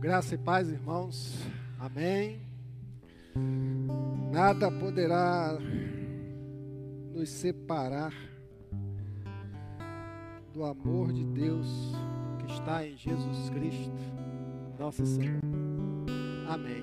Graça 0.00 0.34
e 0.34 0.38
paz, 0.38 0.66
irmãos. 0.70 1.38
Amém. 1.78 2.40
Nada 4.32 4.70
poderá 4.70 5.58
nos 7.12 7.28
separar 7.28 8.14
do 10.54 10.64
amor 10.64 11.12
de 11.12 11.22
Deus 11.26 11.92
que 12.38 12.50
está 12.50 12.86
em 12.86 12.96
Jesus 12.96 13.50
Cristo, 13.50 13.92
nosso 14.78 15.04
Senhor. 15.04 15.38
Amém. 16.48 16.82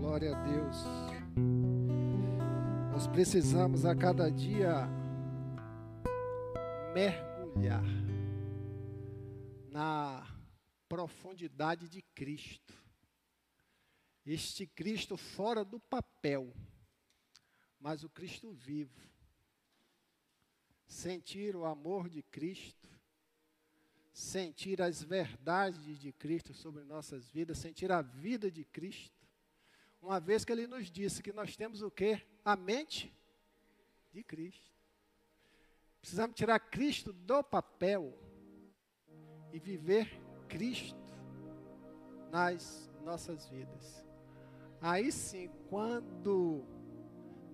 Glória 0.00 0.36
a 0.36 0.42
Deus. 0.42 0.84
Nós 2.90 3.06
precisamos 3.06 3.86
a 3.86 3.94
cada 3.94 4.28
dia 4.32 4.88
mergulhar 6.92 7.84
na 9.70 10.33
profundidade 10.94 11.88
de 11.88 12.00
Cristo. 12.00 12.72
Este 14.24 14.64
Cristo 14.64 15.16
fora 15.16 15.64
do 15.64 15.80
papel, 15.80 16.54
mas 17.80 18.04
o 18.04 18.08
Cristo 18.08 18.52
vivo. 18.52 19.02
Sentir 20.86 21.56
o 21.56 21.64
amor 21.64 22.08
de 22.08 22.22
Cristo, 22.22 22.88
sentir 24.12 24.80
as 24.80 25.02
verdades 25.02 25.98
de 25.98 26.12
Cristo 26.12 26.54
sobre 26.54 26.84
nossas 26.84 27.28
vidas, 27.28 27.58
sentir 27.58 27.90
a 27.90 28.00
vida 28.00 28.48
de 28.48 28.64
Cristo. 28.64 29.26
Uma 30.00 30.20
vez 30.20 30.44
que 30.44 30.52
ele 30.52 30.68
nos 30.68 30.92
disse 30.92 31.24
que 31.24 31.32
nós 31.32 31.56
temos 31.56 31.82
o 31.82 31.90
que? 31.90 32.24
A 32.44 32.54
mente 32.54 33.12
de 34.12 34.22
Cristo. 34.22 34.70
Precisamos 36.00 36.36
tirar 36.36 36.60
Cristo 36.60 37.12
do 37.12 37.42
papel 37.42 38.16
e 39.52 39.58
viver 39.58 40.23
Cristo 40.54 40.96
nas 42.30 42.88
nossas 43.04 43.48
vidas. 43.48 44.06
Aí 44.80 45.10
sim, 45.10 45.50
quando 45.68 46.62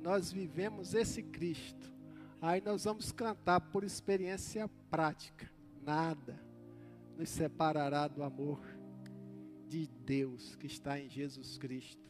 nós 0.02 0.30
vivemos 0.30 0.92
esse 0.92 1.22
Cristo, 1.22 1.90
aí 2.42 2.60
nós 2.60 2.84
vamos 2.84 3.10
cantar 3.10 3.58
por 3.58 3.84
experiência 3.84 4.68
prática. 4.90 5.50
Nada 5.82 6.38
nos 7.16 7.30
separará 7.30 8.06
do 8.06 8.22
amor 8.22 8.60
de 9.66 9.86
Deus 10.04 10.54
que 10.56 10.66
está 10.66 11.00
em 11.00 11.08
Jesus 11.08 11.56
Cristo, 11.56 12.06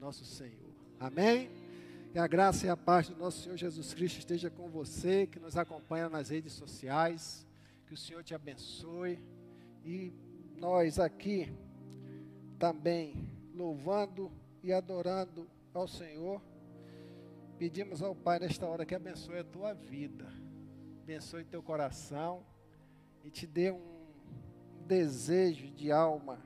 nosso 0.00 0.24
Senhor. 0.24 0.74
Amém? 0.98 1.50
Que 2.10 2.18
a 2.18 2.26
graça 2.26 2.66
e 2.66 2.70
a 2.70 2.76
paz 2.76 3.10
do 3.10 3.16
nosso 3.16 3.42
Senhor 3.42 3.58
Jesus 3.58 3.92
Cristo 3.92 4.20
esteja 4.20 4.48
com 4.48 4.70
você, 4.70 5.26
que 5.26 5.38
nos 5.38 5.58
acompanha 5.58 6.08
nas 6.08 6.30
redes 6.30 6.54
sociais. 6.54 7.46
Que 7.86 7.92
o 7.92 7.98
Senhor 7.98 8.24
te 8.24 8.34
abençoe. 8.34 9.18
E 9.84 10.12
nós 10.56 10.98
aqui 10.98 11.52
também 12.58 13.28
louvando 13.54 14.30
e 14.62 14.72
adorando 14.72 15.48
ao 15.74 15.88
Senhor, 15.88 16.40
pedimos 17.58 18.02
ao 18.02 18.14
Pai 18.14 18.38
nesta 18.38 18.66
hora 18.66 18.86
que 18.86 18.94
abençoe 18.94 19.38
a 19.38 19.44
tua 19.44 19.74
vida, 19.74 20.32
abençoe 21.02 21.44
teu 21.44 21.62
coração 21.62 22.44
e 23.24 23.30
te 23.30 23.46
dê 23.46 23.72
um 23.72 24.06
desejo 24.86 25.70
de 25.70 25.90
alma 25.90 26.40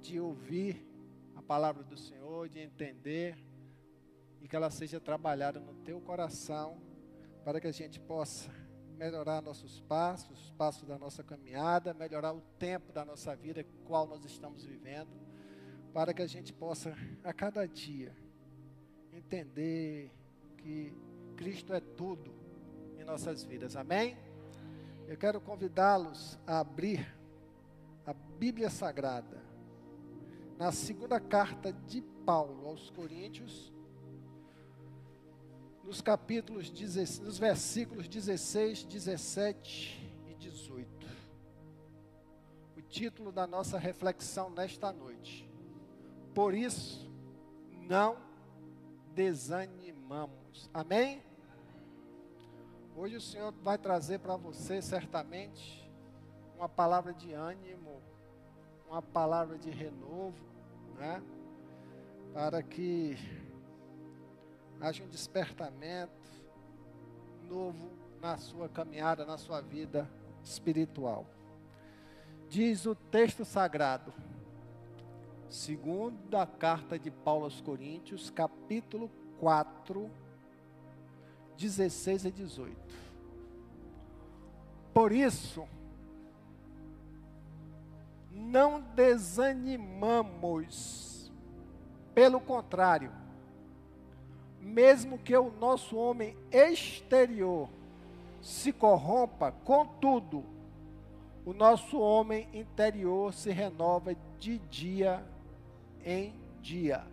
de 0.00 0.20
ouvir 0.20 0.86
a 1.34 1.42
palavra 1.42 1.82
do 1.82 1.96
Senhor, 1.96 2.48
de 2.48 2.60
entender 2.60 3.36
e 4.40 4.48
que 4.48 4.54
ela 4.54 4.70
seja 4.70 5.00
trabalhada 5.00 5.60
no 5.60 5.74
teu 5.76 6.00
coração 6.00 6.78
para 7.44 7.60
que 7.60 7.66
a 7.66 7.72
gente 7.72 8.00
possa 8.00 8.50
melhorar 8.94 9.42
nossos 9.42 9.80
passos, 9.80 10.44
os 10.44 10.50
passos 10.52 10.86
da 10.86 10.98
nossa 10.98 11.22
caminhada, 11.22 11.92
melhorar 11.94 12.32
o 12.32 12.40
tempo 12.58 12.92
da 12.92 13.04
nossa 13.04 13.34
vida, 13.34 13.64
qual 13.84 14.06
nós 14.06 14.24
estamos 14.24 14.64
vivendo, 14.64 15.10
para 15.92 16.14
que 16.14 16.22
a 16.22 16.26
gente 16.26 16.52
possa, 16.52 16.96
a 17.22 17.32
cada 17.32 17.66
dia, 17.66 18.14
entender 19.12 20.10
que 20.56 20.92
Cristo 21.36 21.72
é 21.72 21.80
tudo 21.80 22.34
em 22.98 23.04
nossas 23.04 23.42
vidas. 23.42 23.76
Amém? 23.76 24.16
Eu 25.06 25.16
quero 25.16 25.40
convidá-los 25.40 26.38
a 26.46 26.60
abrir 26.60 27.06
a 28.06 28.14
Bíblia 28.14 28.70
Sagrada 28.70 29.42
na 30.56 30.72
segunda 30.72 31.18
carta 31.20 31.72
de 31.72 32.00
Paulo 32.24 32.68
aos 32.68 32.90
Coríntios, 32.90 33.73
nos 35.84 36.00
capítulos, 36.00 36.70
nos 37.20 37.38
versículos 37.38 38.08
16, 38.08 38.84
17 38.84 40.12
e 40.28 40.34
18. 40.34 41.06
O 42.76 42.82
título 42.82 43.30
da 43.30 43.46
nossa 43.46 43.78
reflexão 43.78 44.50
nesta 44.50 44.92
noite. 44.92 45.48
Por 46.34 46.54
isso, 46.54 47.10
não 47.82 48.16
desanimamos. 49.14 50.68
Amém? 50.72 51.22
Hoje 52.96 53.16
o 53.16 53.20
Senhor 53.20 53.52
vai 53.62 53.76
trazer 53.76 54.20
para 54.20 54.36
você, 54.36 54.80
certamente, 54.80 55.88
uma 56.56 56.68
palavra 56.68 57.12
de 57.12 57.32
ânimo, 57.32 58.00
uma 58.88 59.02
palavra 59.02 59.58
de 59.58 59.70
renovo, 59.70 60.44
né? 60.96 61.22
Para 62.32 62.62
que 62.62 63.16
haja 64.80 65.02
um 65.02 65.08
despertamento 65.08 66.12
novo 67.48 67.90
na 68.20 68.36
sua 68.36 68.68
caminhada, 68.68 69.24
na 69.24 69.38
sua 69.38 69.60
vida 69.60 70.08
espiritual. 70.42 71.26
Diz 72.48 72.86
o 72.86 72.94
texto 72.94 73.44
sagrado, 73.44 74.14
segunda 75.48 76.46
carta 76.46 76.96
de 76.98 77.10
Paulo 77.10 77.44
aos 77.44 77.60
Coríntios, 77.60 78.30
capítulo 78.30 79.10
4, 79.38 80.10
16 81.56 82.24
e 82.26 82.30
18. 82.30 82.76
Por 84.92 85.12
isso, 85.12 85.66
não 88.30 88.80
desanimamos, 88.80 91.32
pelo 92.14 92.40
contrário, 92.40 93.10
mesmo 94.64 95.18
que 95.18 95.36
o 95.36 95.52
nosso 95.60 95.96
homem 95.96 96.36
exterior 96.50 97.68
se 98.40 98.72
corrompa, 98.72 99.52
contudo, 99.64 100.44
o 101.44 101.52
nosso 101.52 102.00
homem 102.00 102.48
interior 102.52 103.32
se 103.34 103.50
renova 103.50 104.16
de 104.38 104.58
dia 104.58 105.22
em 106.04 106.34
dia. 106.62 107.04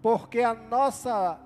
Porque 0.00 0.40
a 0.40 0.54
nossa 0.54 1.40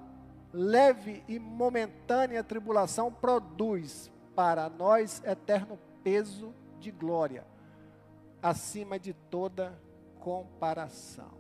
leve 0.53 1.23
e 1.27 1.39
momentânea 1.39 2.45
tribulação 2.45 3.11
produz 3.11 4.11
para 4.35 4.69
nós 4.69 5.23
eterno 5.25 5.79
peso 6.03 6.55
de 6.79 6.91
glória, 6.91 7.47
acima 8.43 8.99
de 8.99 9.13
toda 9.13 9.79
comparação. 10.21 11.38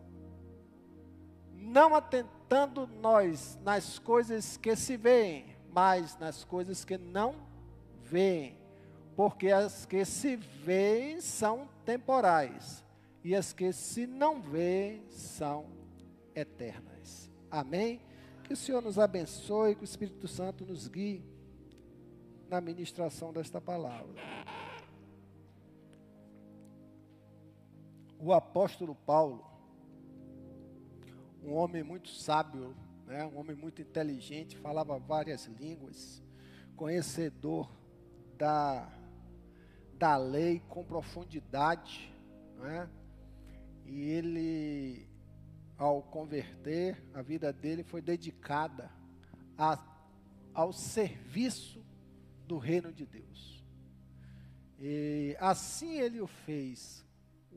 Não 1.60 1.94
atentamos 1.94 2.38
meditando 2.48 2.86
nós 2.86 3.58
nas 3.62 3.98
coisas 3.98 4.56
que 4.56 4.74
se 4.74 4.96
veem, 4.96 5.54
mas 5.70 6.16
nas 6.18 6.44
coisas 6.44 6.82
que 6.84 6.96
não 6.96 7.34
veem. 8.02 8.56
Porque 9.14 9.48
as 9.48 9.84
que 9.84 10.04
se 10.04 10.36
veem 10.36 11.20
são 11.20 11.68
temporais, 11.84 12.82
e 13.22 13.34
as 13.34 13.52
que 13.52 13.72
se 13.72 14.06
não 14.06 14.40
veem 14.40 15.04
são 15.10 15.66
eternas. 16.34 17.30
Amém? 17.50 18.00
Que 18.44 18.54
o 18.54 18.56
Senhor 18.56 18.80
nos 18.80 18.98
abençoe, 18.98 19.74
que 19.74 19.82
o 19.82 19.84
Espírito 19.84 20.26
Santo 20.26 20.64
nos 20.64 20.88
guie 20.88 21.22
na 22.48 22.62
ministração 22.62 23.30
desta 23.30 23.60
palavra. 23.60 24.14
O 28.18 28.32
apóstolo 28.32 28.94
Paulo, 28.94 29.44
um 31.42 31.54
homem 31.54 31.82
muito 31.82 32.08
sábio, 32.08 32.74
né? 33.06 33.24
um 33.26 33.38
homem 33.38 33.56
muito 33.56 33.80
inteligente, 33.80 34.56
falava 34.56 34.98
várias 34.98 35.46
línguas, 35.46 36.22
conhecedor 36.76 37.70
da, 38.36 38.88
da 39.94 40.16
lei 40.16 40.62
com 40.68 40.84
profundidade, 40.84 42.12
né? 42.58 42.88
e 43.84 44.02
ele, 44.02 45.08
ao 45.76 46.02
converter, 46.02 47.02
a 47.14 47.22
vida 47.22 47.52
dele 47.52 47.82
foi 47.82 48.02
dedicada 48.02 48.90
a, 49.56 49.82
ao 50.52 50.72
serviço 50.72 51.84
do 52.46 52.58
reino 52.58 52.92
de 52.92 53.06
Deus. 53.06 53.64
E 54.78 55.36
assim 55.40 55.98
ele 55.98 56.20
o 56.20 56.26
fez, 56.26 57.04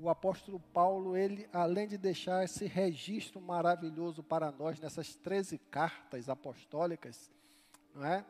o 0.01 0.09
apóstolo 0.09 0.59
Paulo, 0.73 1.15
ele, 1.15 1.47
além 1.53 1.87
de 1.87 1.97
deixar 1.97 2.43
esse 2.43 2.65
registro 2.65 3.39
maravilhoso 3.39 4.23
para 4.23 4.51
nós 4.51 4.79
nessas 4.79 5.15
13 5.15 5.59
cartas 5.69 6.27
apostólicas, 6.27 7.31
não 7.93 8.03
é? 8.03 8.25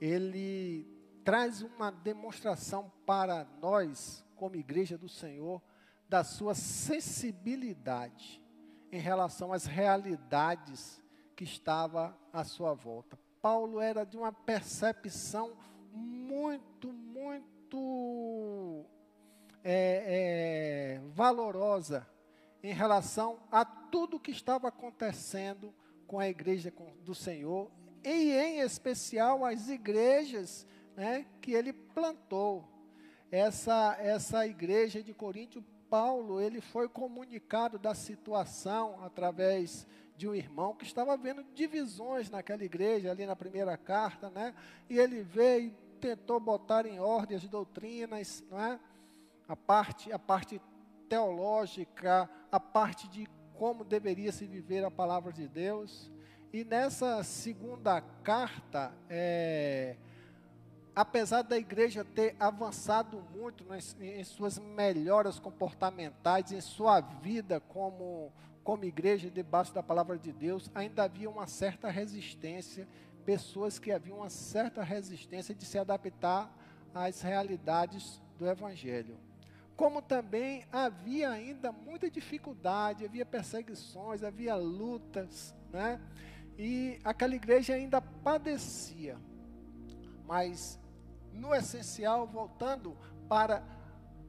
ele 0.00 0.86
traz 1.24 1.62
uma 1.62 1.90
demonstração 1.90 2.92
para 3.06 3.46
nós, 3.60 4.22
como 4.36 4.56
igreja 4.56 4.98
do 4.98 5.08
Senhor, 5.08 5.62
da 6.08 6.22
sua 6.22 6.54
sensibilidade 6.54 8.42
em 8.92 8.98
relação 8.98 9.52
às 9.52 9.64
realidades 9.64 11.02
que 11.34 11.44
estava 11.44 12.16
à 12.32 12.44
sua 12.44 12.74
volta. 12.74 13.18
Paulo 13.40 13.80
era 13.80 14.04
de 14.04 14.16
uma 14.16 14.30
percepção 14.30 15.56
muito, 15.90 16.92
muito 16.92 18.84
é, 19.64 20.98
é, 21.00 21.00
valorosa 21.14 22.06
em 22.62 22.72
relação 22.72 23.40
a 23.50 23.64
tudo 23.64 24.20
que 24.20 24.30
estava 24.30 24.68
acontecendo 24.68 25.74
com 26.06 26.18
a 26.18 26.28
igreja 26.28 26.72
do 27.02 27.14
Senhor 27.14 27.70
e 28.04 28.32
em 28.32 28.60
especial 28.60 29.44
as 29.44 29.68
igrejas 29.68 30.66
né, 30.94 31.24
que 31.40 31.52
ele 31.52 31.72
plantou. 31.72 32.68
Essa, 33.30 33.96
essa 33.98 34.46
igreja 34.46 35.02
de 35.02 35.12
Coríntio, 35.12 35.64
Paulo, 35.90 36.40
ele 36.40 36.60
foi 36.60 36.88
comunicado 36.88 37.78
da 37.78 37.94
situação 37.94 39.02
através 39.02 39.86
de 40.16 40.28
um 40.28 40.34
irmão 40.34 40.74
que 40.74 40.84
estava 40.84 41.16
vendo 41.16 41.42
divisões 41.54 42.30
naquela 42.30 42.62
igreja, 42.62 43.10
ali 43.10 43.26
na 43.26 43.34
primeira 43.34 43.76
carta, 43.76 44.30
né? 44.30 44.54
E 44.88 44.98
ele 44.98 45.22
veio 45.22 45.66
e 45.66 45.70
tentou 46.00 46.38
botar 46.38 46.86
em 46.86 47.00
ordem 47.00 47.36
as 47.36 47.48
doutrinas, 47.48 48.44
não 48.48 48.60
é? 48.60 48.78
A 49.48 49.56
parte, 49.56 50.12
a 50.12 50.18
parte 50.18 50.60
teológica, 51.08 52.28
a 52.50 52.58
parte 52.58 53.08
de 53.08 53.28
como 53.54 53.84
deveria 53.84 54.32
se 54.32 54.46
viver 54.46 54.84
a 54.84 54.90
palavra 54.90 55.32
de 55.32 55.46
Deus. 55.48 56.10
E 56.52 56.64
nessa 56.64 57.22
segunda 57.24 58.00
carta, 58.22 58.92
é, 59.08 59.96
apesar 60.94 61.42
da 61.42 61.58
igreja 61.58 62.04
ter 62.04 62.36
avançado 62.38 63.20
muito 63.34 63.64
nas, 63.64 63.96
em 64.00 64.22
suas 64.22 64.58
melhoras 64.58 65.38
comportamentais, 65.38 66.52
em 66.52 66.60
sua 66.60 67.00
vida 67.00 67.60
como, 67.60 68.32
como 68.62 68.84
igreja 68.84 69.30
debaixo 69.30 69.74
da 69.74 69.82
palavra 69.82 70.18
de 70.18 70.32
Deus, 70.32 70.70
ainda 70.74 71.04
havia 71.04 71.28
uma 71.28 71.46
certa 71.46 71.90
resistência, 71.90 72.86
pessoas 73.24 73.78
que 73.78 73.90
haviam 73.90 74.18
uma 74.18 74.30
certa 74.30 74.82
resistência 74.82 75.54
de 75.54 75.64
se 75.64 75.78
adaptar 75.78 76.52
às 76.94 77.22
realidades 77.22 78.20
do 78.38 78.46
Evangelho. 78.46 79.16
Como 79.76 80.00
também 80.00 80.64
havia 80.70 81.30
ainda 81.30 81.72
muita 81.72 82.10
dificuldade, 82.10 83.04
havia 83.04 83.26
perseguições, 83.26 84.22
havia 84.22 84.54
lutas, 84.54 85.54
né? 85.70 86.00
E 86.56 86.98
aquela 87.02 87.34
igreja 87.34 87.74
ainda 87.74 88.00
padecia. 88.00 89.18
Mas, 90.24 90.78
no 91.32 91.54
essencial, 91.54 92.26
voltando 92.26 92.96
para 93.28 93.64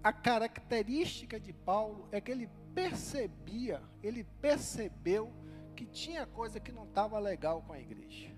a 0.03 0.11
característica 0.11 1.39
de 1.39 1.53
Paulo, 1.53 2.07
é 2.11 2.19
que 2.19 2.31
ele 2.31 2.49
percebia, 2.73 3.81
ele 4.01 4.23
percebeu 4.41 5.31
que 5.75 5.85
tinha 5.85 6.25
coisa 6.25 6.59
que 6.59 6.71
não 6.71 6.85
estava 6.85 7.19
legal 7.19 7.61
com 7.61 7.73
a 7.73 7.79
igreja. 7.79 8.33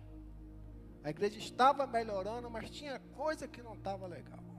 A 1.04 1.10
igreja 1.10 1.38
estava 1.40 1.88
melhorando, 1.88 2.50
mas 2.50 2.70
tinha 2.70 3.00
coisa 3.16 3.48
que 3.48 3.62
não 3.62 3.76
estava 3.76 4.08
legal. 4.08 4.57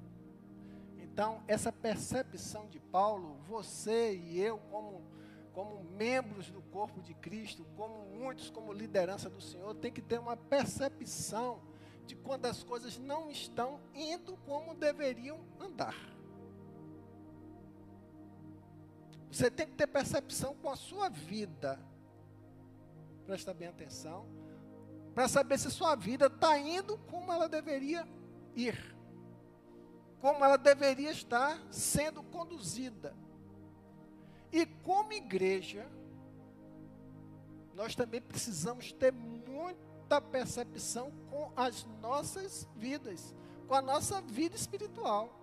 Então, 1.18 1.42
essa 1.48 1.72
percepção 1.72 2.68
de 2.68 2.78
Paulo, 2.78 3.38
você 3.48 4.14
e 4.14 4.40
eu, 4.40 4.56
como 4.70 5.02
como 5.52 5.82
membros 5.82 6.48
do 6.48 6.62
corpo 6.62 7.02
de 7.02 7.12
Cristo, 7.12 7.66
como 7.76 8.04
muitos 8.16 8.50
como 8.50 8.72
liderança 8.72 9.28
do 9.28 9.40
Senhor, 9.40 9.74
tem 9.74 9.90
que 9.90 10.00
ter 10.00 10.20
uma 10.20 10.36
percepção 10.36 11.60
de 12.06 12.14
quando 12.14 12.46
as 12.46 12.62
coisas 12.62 12.98
não 12.98 13.28
estão 13.28 13.80
indo 13.92 14.36
como 14.46 14.76
deveriam 14.76 15.40
andar. 15.58 15.96
Você 19.28 19.50
tem 19.50 19.66
que 19.66 19.74
ter 19.74 19.88
percepção 19.88 20.54
com 20.54 20.70
a 20.70 20.76
sua 20.76 21.08
vida. 21.08 21.80
Presta 23.26 23.52
bem 23.52 23.66
atenção. 23.66 24.24
Para 25.16 25.26
saber 25.26 25.58
se 25.58 25.68
sua 25.68 25.96
vida 25.96 26.26
está 26.26 26.56
indo 26.56 26.96
como 27.10 27.32
ela 27.32 27.48
deveria 27.48 28.06
ir. 28.54 28.97
Como 30.20 30.44
ela 30.44 30.56
deveria 30.56 31.10
estar 31.10 31.60
sendo 31.70 32.22
conduzida. 32.22 33.14
E 34.52 34.66
como 34.66 35.12
igreja, 35.12 35.88
nós 37.74 37.94
também 37.94 38.20
precisamos 38.20 38.92
ter 38.92 39.12
muita 39.12 40.20
percepção 40.20 41.12
com 41.30 41.52
as 41.54 41.84
nossas 42.00 42.66
vidas, 42.74 43.34
com 43.68 43.74
a 43.74 43.82
nossa 43.82 44.20
vida 44.20 44.56
espiritual. 44.56 45.38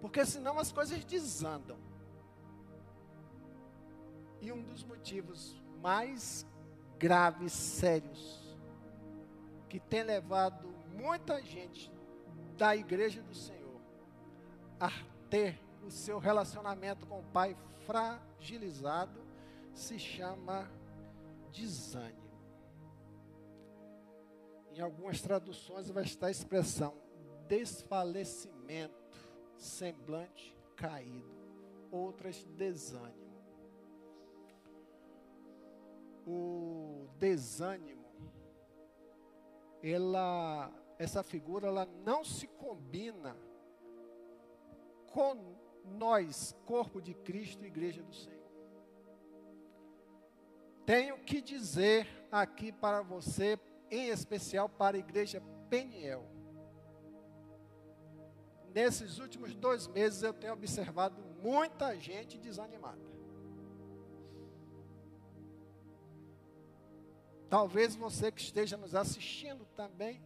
Porque 0.00 0.24
senão 0.24 0.58
as 0.58 0.72
coisas 0.72 1.04
desandam. 1.04 1.76
E 4.40 4.52
um 4.52 4.62
dos 4.62 4.84
motivos 4.84 5.60
mais 5.82 6.46
graves, 6.98 7.52
sérios, 7.52 8.56
que 9.68 9.80
tem 9.80 10.02
levado 10.02 10.68
muita 10.94 11.42
gente 11.42 11.90
da 12.56 12.74
igreja 12.74 13.22
do 13.22 13.34
Senhor 13.34 13.80
a 14.80 14.90
ter 15.28 15.60
o 15.84 15.90
seu 15.90 16.18
relacionamento 16.18 17.06
com 17.06 17.20
o 17.20 17.24
pai 17.24 17.56
fragilizado 17.86 19.20
se 19.72 19.98
chama 19.98 20.70
desânimo. 21.52 22.26
Em 24.74 24.80
algumas 24.80 25.20
traduções 25.20 25.90
vai 25.90 26.04
estar 26.04 26.26
a 26.26 26.30
expressão 26.30 27.06
desfalecimento, 27.48 28.94
semblante 29.56 30.56
caído, 30.74 31.30
outras 31.90 32.44
desânimo. 32.44 33.26
O 36.26 37.08
desânimo, 37.18 38.04
ela, 39.82 40.72
essa 40.98 41.22
figura, 41.22 41.68
ela 41.68 41.86
não 42.04 42.24
se 42.24 42.46
combina 42.46 43.36
com 45.12 45.56
nós, 45.84 46.54
corpo 46.64 47.00
de 47.00 47.14
Cristo, 47.14 47.64
igreja 47.64 48.02
do 48.02 48.14
Senhor. 48.14 48.36
Tenho 50.84 51.18
que 51.18 51.40
dizer 51.40 52.06
aqui 52.30 52.70
para 52.70 53.02
você, 53.02 53.58
em 53.90 54.08
especial 54.08 54.68
para 54.68 54.96
a 54.96 55.00
igreja 55.00 55.42
Peniel. 55.68 56.24
Nesses 58.72 59.18
últimos 59.18 59.54
dois 59.54 59.88
meses 59.88 60.22
eu 60.22 60.34
tenho 60.34 60.52
observado 60.52 61.20
muita 61.42 61.98
gente 61.98 62.38
desanimada. 62.38 63.00
Talvez 67.48 67.94
você 67.94 68.30
que 68.30 68.40
esteja 68.40 68.76
nos 68.76 68.94
assistindo 68.94 69.64
também 69.76 70.22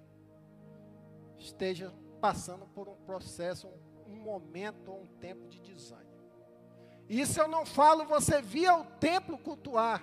esteja 1.40 1.92
passando 2.20 2.66
por 2.66 2.88
um 2.88 2.96
processo, 2.96 3.66
um 3.66 3.90
um 4.10 4.16
momento 4.16 4.90
ou 4.90 5.02
um 5.02 5.06
tempo 5.06 5.46
de 5.48 5.60
desânimo. 5.60 6.10
Isso 7.08 7.40
eu 7.40 7.48
não 7.48 7.64
falo 7.64 8.04
você 8.04 8.42
via 8.42 8.74
o 8.76 8.84
templo 8.84 9.38
cultuar. 9.38 10.02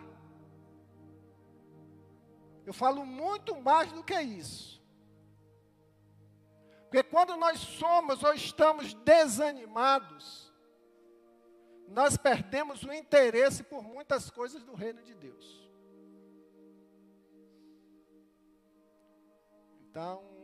Eu 2.66 2.74
falo 2.74 3.06
muito 3.06 3.56
mais 3.62 3.92
do 3.92 4.04
que 4.04 4.20
isso. 4.20 4.84
Porque 6.84 7.04
quando 7.04 7.36
nós 7.38 7.60
somos 7.60 8.24
ou 8.24 8.34
estamos 8.34 8.94
desanimados, 8.94 10.54
nós 11.88 12.18
perdemos 12.18 12.84
o 12.84 12.92
interesse 12.92 13.64
por 13.64 13.84
muitas 13.84 14.30
coisas 14.30 14.64
do 14.64 14.74
reino 14.74 15.02
de 15.02 15.14
Deus. 15.14 15.70
Então, 19.90 20.37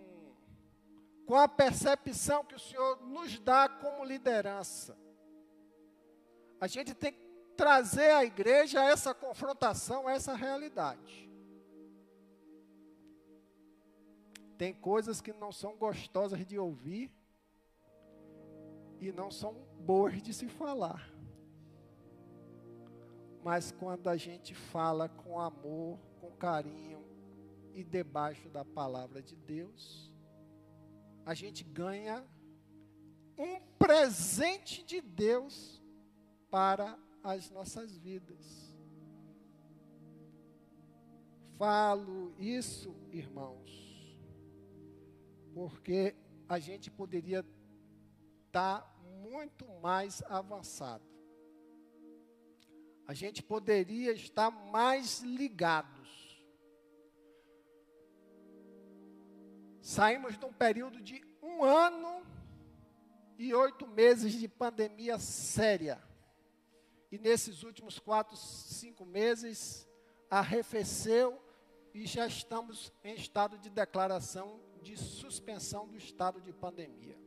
com 1.25 1.36
a 1.36 1.48
percepção 1.48 2.44
que 2.44 2.56
o 2.56 2.60
Senhor 2.60 3.01
nos 3.01 3.39
dá 3.39 3.70
como 3.70 4.03
liderança. 4.03 4.98
A 6.60 6.68
gente 6.68 6.94
tem 6.94 7.13
que 7.13 7.24
trazer 7.56 8.12
a 8.12 8.24
igreja 8.24 8.84
essa 8.84 9.13
confrontação, 9.13 10.10
essa 10.10 10.34
realidade. 10.34 11.30
Tem 14.58 14.74
coisas 14.74 15.20
que 15.20 15.34
não 15.34 15.51
são 15.51 15.75
gostosas 15.75 16.46
de 16.46 16.58
ouvir 16.58 17.12
e 19.00 19.12
não 19.12 19.30
são 19.30 19.53
boas 19.80 20.22
de 20.22 20.34
se 20.34 20.48
falar. 20.48 21.12
Mas 23.44 23.72
quando 23.72 24.08
a 24.08 24.15
gente 24.15 24.56
fala 24.56 25.10
com 25.10 25.38
amor, 25.39 26.00
com 26.22 26.32
carinho 26.32 27.03
e 27.74 27.84
debaixo 27.84 28.48
da 28.48 28.63
palavra 28.63 29.22
de 29.22 29.36
Deus, 29.36 30.12
a 31.25 31.34
gente 31.34 31.63
ganha 31.63 32.25
um 33.38 33.60
presente 33.77 34.84
de 34.84 35.01
Deus 35.01 35.82
para 36.50 36.98
as 37.24 37.50
nossas 37.50 37.98
vidas. 37.98 38.74
Falo 41.58 42.34
isso, 42.38 42.94
irmãos, 43.12 43.72
porque 45.53 46.15
a 46.50 46.60
gente 46.60 46.92
poderia 46.92 47.46
estar 48.46 48.94
muito 49.22 49.65
mais 49.82 50.22
avançado. 50.24 51.03
A 53.06 53.13
gente 53.13 53.42
poderia 53.44 54.12
estar 54.13 54.50
mais 54.50 55.22
ligados. 55.22 56.23
Saímos 59.84 60.38
de 60.38 60.46
um 60.46 60.54
período 60.54 61.02
de 61.02 61.22
um 61.42 61.62
ano 61.62 62.25
e 63.38 63.54
oito 63.54 63.86
meses 63.86 64.32
de 64.32 64.48
pandemia 64.48 65.20
séria. 65.20 66.02
E 67.12 67.20
nesses 67.20 67.63
últimos 67.63 68.00
quatro, 68.00 68.38
cinco 68.38 69.06
meses, 69.06 69.86
arrefeceu 70.30 71.38
e 71.94 72.06
já 72.06 72.25
estamos 72.25 72.94
em 73.04 73.16
estado 73.16 73.58
de 73.58 73.70
declaração 73.70 74.58
de 74.82 74.96
suspensão 74.96 75.86
do 75.86 75.98
estado 75.98 76.40
de 76.40 76.54
pandemia. 76.54 77.20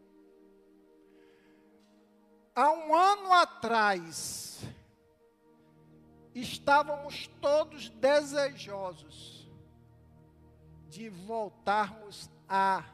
Há 2.54 2.72
um 2.72 2.94
ano 2.94 3.34
atrás, 3.34 4.62
estávamos 6.34 7.26
todos 7.38 7.90
desejosos 7.90 9.46
de 10.88 11.10
voltarmos 11.10 12.30
a 12.48 12.84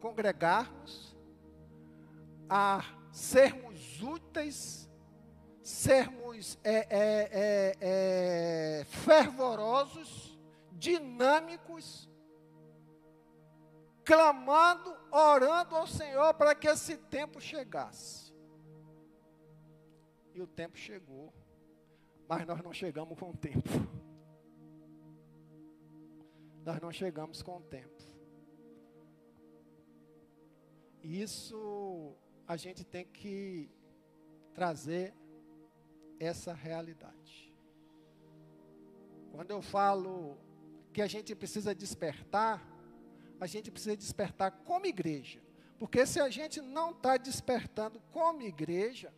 congregarmos, 0.00 1.16
a 2.48 2.84
sermos 3.10 4.02
úteis, 4.02 4.90
sermos 5.62 6.58
é, 6.62 6.74
é, 6.74 7.30
é, 7.32 7.76
é 7.80 8.84
fervorosos, 8.84 10.38
dinâmicos, 10.72 12.08
clamando, 14.04 14.94
orando 15.10 15.74
ao 15.74 15.86
Senhor 15.86 16.34
para 16.34 16.54
que 16.54 16.68
esse 16.68 16.96
tempo 16.96 17.40
chegasse. 17.40 18.32
E 20.34 20.42
o 20.42 20.46
tempo 20.46 20.76
chegou, 20.76 21.32
mas 22.28 22.46
nós 22.46 22.60
não 22.62 22.72
chegamos 22.72 23.18
com 23.18 23.30
o 23.30 23.36
tempo. 23.36 23.68
Nós 26.64 26.80
não 26.80 26.90
chegamos 26.90 27.42
com 27.42 27.58
o 27.58 27.62
tempo. 27.62 27.93
Isso 31.04 32.16
a 32.48 32.56
gente 32.56 32.82
tem 32.82 33.04
que 33.04 33.70
trazer 34.54 35.14
essa 36.18 36.54
realidade. 36.54 37.54
Quando 39.30 39.50
eu 39.50 39.60
falo 39.60 40.38
que 40.94 41.02
a 41.02 41.06
gente 41.06 41.34
precisa 41.34 41.74
despertar, 41.74 42.66
a 43.38 43.46
gente 43.46 43.70
precisa 43.70 43.94
despertar 43.94 44.50
como 44.64 44.86
igreja. 44.86 45.42
Porque 45.78 46.06
se 46.06 46.18
a 46.20 46.30
gente 46.30 46.62
não 46.62 46.92
está 46.92 47.18
despertando 47.18 48.00
como 48.10 48.40
igreja, 48.40 49.12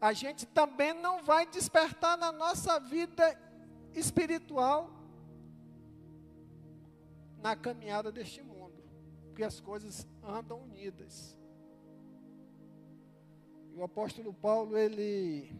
a 0.00 0.12
gente 0.12 0.46
também 0.46 0.94
não 0.94 1.24
vai 1.24 1.46
despertar 1.46 2.16
na 2.16 2.30
nossa 2.30 2.78
vida 2.78 3.36
espiritual 3.92 4.88
na 7.42 7.56
caminhada 7.56 8.12
deste 8.12 8.40
mundo. 8.40 8.47
Porque 9.38 9.46
as 9.46 9.60
coisas 9.60 10.04
andam 10.20 10.62
unidas. 10.62 11.38
E 13.72 13.76
o 13.76 13.84
apóstolo 13.84 14.34
Paulo, 14.34 14.76
ele, 14.76 15.54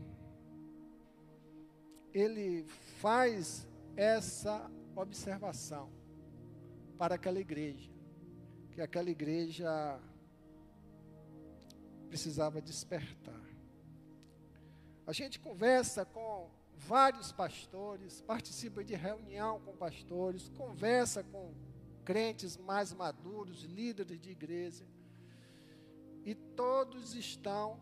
ele 2.12 2.64
faz 3.00 3.68
essa 3.94 4.68
observação 4.96 5.92
para 6.98 7.14
aquela 7.14 7.38
igreja, 7.38 7.88
que 8.72 8.80
aquela 8.80 9.10
igreja 9.10 9.70
precisava 12.08 12.60
despertar. 12.60 13.46
A 15.06 15.12
gente 15.12 15.38
conversa 15.38 16.04
com 16.04 16.50
vários 16.74 17.30
pastores, 17.30 18.22
participa 18.22 18.82
de 18.82 18.96
reunião 18.96 19.60
com 19.60 19.76
pastores, 19.76 20.48
conversa 20.48 21.22
com 21.22 21.54
crentes 22.08 22.56
mais 22.56 22.90
maduros, 22.90 23.64
líderes 23.64 24.18
de 24.18 24.30
igreja, 24.30 24.86
e 26.24 26.34
todos 26.34 27.14
estão 27.14 27.78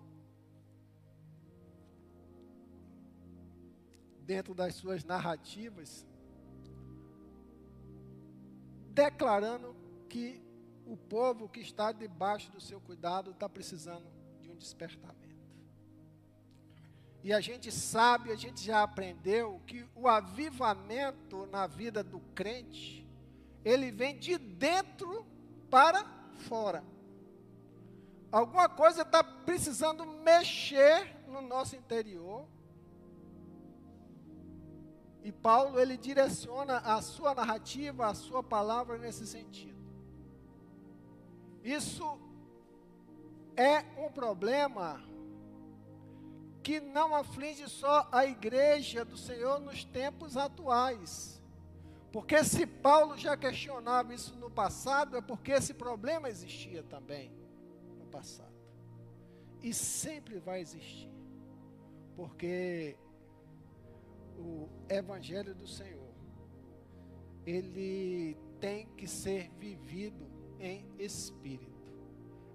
dentro 4.24 4.52
das 4.52 4.74
suas 4.74 5.04
narrativas 5.04 6.04
declarando 8.92 9.76
que 10.08 10.42
o 10.84 10.96
povo 10.96 11.48
que 11.48 11.60
está 11.60 11.92
debaixo 11.92 12.50
do 12.50 12.60
seu 12.60 12.80
cuidado 12.80 13.30
está 13.30 13.48
precisando 13.48 14.10
de 14.40 14.50
um 14.50 14.56
despertamento. 14.56 15.46
E 17.22 17.32
a 17.32 17.40
gente 17.40 17.70
sabe, 17.70 18.32
a 18.32 18.36
gente 18.36 18.64
já 18.64 18.82
aprendeu 18.82 19.60
que 19.68 19.86
o 19.94 20.08
avivamento 20.08 21.46
na 21.46 21.68
vida 21.68 22.02
do 22.02 22.18
crente, 22.34 23.05
ele 23.66 23.90
vem 23.90 24.16
de 24.16 24.38
dentro 24.38 25.26
para 25.68 26.04
fora. 26.48 26.84
Alguma 28.30 28.68
coisa 28.68 29.02
está 29.02 29.24
precisando 29.24 30.06
mexer 30.06 31.16
no 31.26 31.40
nosso 31.40 31.74
interior 31.74 32.46
e 35.24 35.32
Paulo 35.32 35.80
ele 35.80 35.96
direciona 35.96 36.78
a 36.78 37.02
sua 37.02 37.34
narrativa, 37.34 38.06
a 38.06 38.14
sua 38.14 38.40
palavra 38.40 38.98
nesse 38.98 39.26
sentido. 39.26 39.84
Isso 41.64 42.20
é 43.56 43.84
um 43.98 44.12
problema 44.12 45.02
que 46.62 46.78
não 46.78 47.16
aflige 47.16 47.68
só 47.68 48.08
a 48.12 48.24
igreja 48.24 49.04
do 49.04 49.16
Senhor 49.16 49.58
nos 49.58 49.84
tempos 49.84 50.36
atuais. 50.36 51.35
Porque 52.16 52.42
se 52.42 52.66
Paulo 52.66 53.14
já 53.18 53.36
questionava 53.36 54.14
isso 54.14 54.34
no 54.36 54.50
passado, 54.50 55.18
é 55.18 55.20
porque 55.20 55.52
esse 55.52 55.74
problema 55.74 56.30
existia 56.30 56.82
também 56.82 57.30
no 57.98 58.06
passado. 58.06 58.56
E 59.62 59.74
sempre 59.74 60.38
vai 60.38 60.62
existir. 60.62 61.12
Porque 62.16 62.96
o 64.38 64.66
Evangelho 64.88 65.54
do 65.54 65.66
Senhor, 65.66 66.14
ele 67.44 68.34
tem 68.60 68.86
que 68.96 69.06
ser 69.06 69.50
vivido 69.50 70.26
em 70.58 70.88
espírito. 70.98 71.92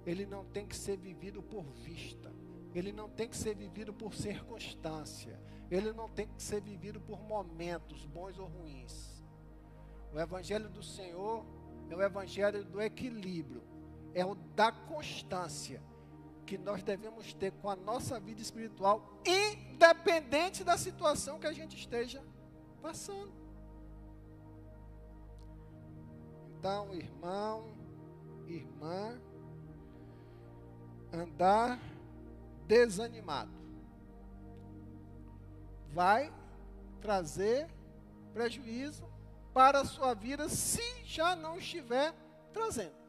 Ele 0.08 0.26
não 0.26 0.44
tem 0.44 0.66
que 0.66 0.76
ser 0.76 0.98
vivido 0.98 1.44
por 1.44 1.66
vista. 1.72 2.34
Ele 2.74 2.92
não 2.92 3.08
tem 3.08 3.30
que 3.30 3.38
ser 3.38 3.56
vivido 3.56 3.94
por 3.94 4.16
circunstância. 4.16 5.40
Ele 5.70 5.94
não 5.94 6.10
tem 6.10 6.26
que 6.26 6.42
ser 6.42 6.62
vivido 6.62 7.00
por 7.00 7.22
momentos 7.22 8.08
bons 8.08 8.40
ou 8.40 8.48
ruins. 8.48 9.11
O 10.14 10.20
Evangelho 10.20 10.70
do 10.70 10.84
Senhor 10.84 11.46
é 11.90 11.96
o 11.96 12.02
Evangelho 12.02 12.64
do 12.66 12.82
equilíbrio, 12.82 13.64
é 14.14 14.26
o 14.26 14.36
da 14.36 14.72
constância 14.72 15.82
que 16.46 16.58
nós 16.58 16.84
devemos 16.84 17.34
ter 17.34 17.52
com 17.54 17.70
a 17.70 17.76
nossa 17.76 18.20
vida 18.20 18.42
espiritual, 18.42 19.22
independente 19.26 20.64
da 20.64 20.78
situação 20.78 21.40
que 21.40 21.48
a 21.48 21.54
gente 21.54 21.78
esteja 21.78 22.22
passando. 22.82 23.32
Então, 26.58 26.94
irmão, 26.94 27.74
irmã, 28.46 29.20
andar 31.12 31.80
desanimado 32.68 33.52
vai 35.94 36.34
trazer 37.02 37.68
prejuízo 38.34 39.11
para 39.54 39.82
a 39.82 39.86
sua 39.86 40.14
vida 40.14 40.48
se 40.50 41.04
já 41.04 41.36
não 41.36 41.58
estiver 41.58 42.14
trazendo 42.54 43.02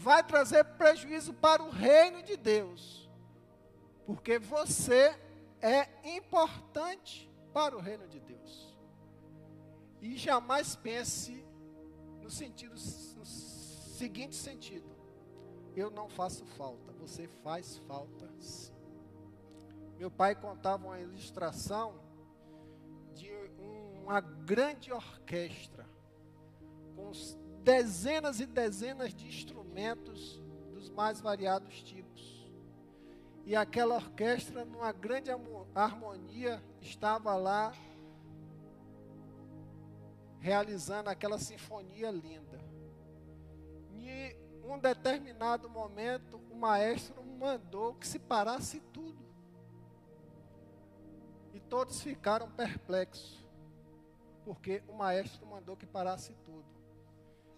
vai 0.00 0.24
trazer 0.24 0.64
prejuízo 0.64 1.34
para 1.34 1.62
o 1.62 1.68
reino 1.68 2.22
de 2.22 2.34
Deus, 2.34 3.08
porque 4.06 4.38
você 4.38 5.14
é 5.60 6.16
importante 6.16 7.30
para 7.52 7.76
o 7.76 7.80
reino 7.80 8.08
de 8.08 8.18
Deus. 8.18 8.74
E 10.00 10.16
jamais 10.16 10.74
pense 10.74 11.44
no 12.22 12.30
sentido 12.30 12.70
no 12.72 13.26
seguinte 13.26 14.36
sentido: 14.36 14.88
eu 15.76 15.90
não 15.90 16.08
faço 16.08 16.46
falta, 16.46 16.92
você 16.92 17.28
faz 17.44 17.76
falta 17.86 18.26
sim. 18.38 18.72
Meu 19.98 20.10
pai 20.10 20.34
contava 20.34 20.86
uma 20.86 20.98
ilustração 20.98 22.00
de 23.12 23.30
uma 24.10 24.20
grande 24.20 24.92
orquestra 24.92 25.86
com 26.96 27.12
dezenas 27.62 28.40
e 28.40 28.46
dezenas 28.46 29.14
de 29.14 29.28
instrumentos 29.28 30.42
dos 30.72 30.90
mais 30.90 31.20
variados 31.20 31.80
tipos. 31.80 32.50
E 33.46 33.54
aquela 33.54 33.94
orquestra, 33.94 34.64
numa 34.64 34.90
grande 34.90 35.30
harmonia, 35.72 36.60
estava 36.80 37.36
lá 37.36 37.72
realizando 40.40 41.08
aquela 41.08 41.38
sinfonia 41.38 42.10
linda. 42.10 42.58
E 43.92 44.36
num 44.66 44.80
determinado 44.80 45.70
momento, 45.70 46.36
o 46.50 46.56
maestro 46.56 47.22
mandou 47.38 47.94
que 47.94 48.08
se 48.08 48.18
parasse 48.18 48.80
tudo. 48.92 49.24
E 51.54 51.60
todos 51.60 52.02
ficaram 52.02 52.50
perplexos, 52.50 53.39
porque 54.44 54.82
o 54.88 54.92
maestro 54.92 55.46
mandou 55.46 55.76
que 55.76 55.86
parasse 55.86 56.34
tudo. 56.44 56.64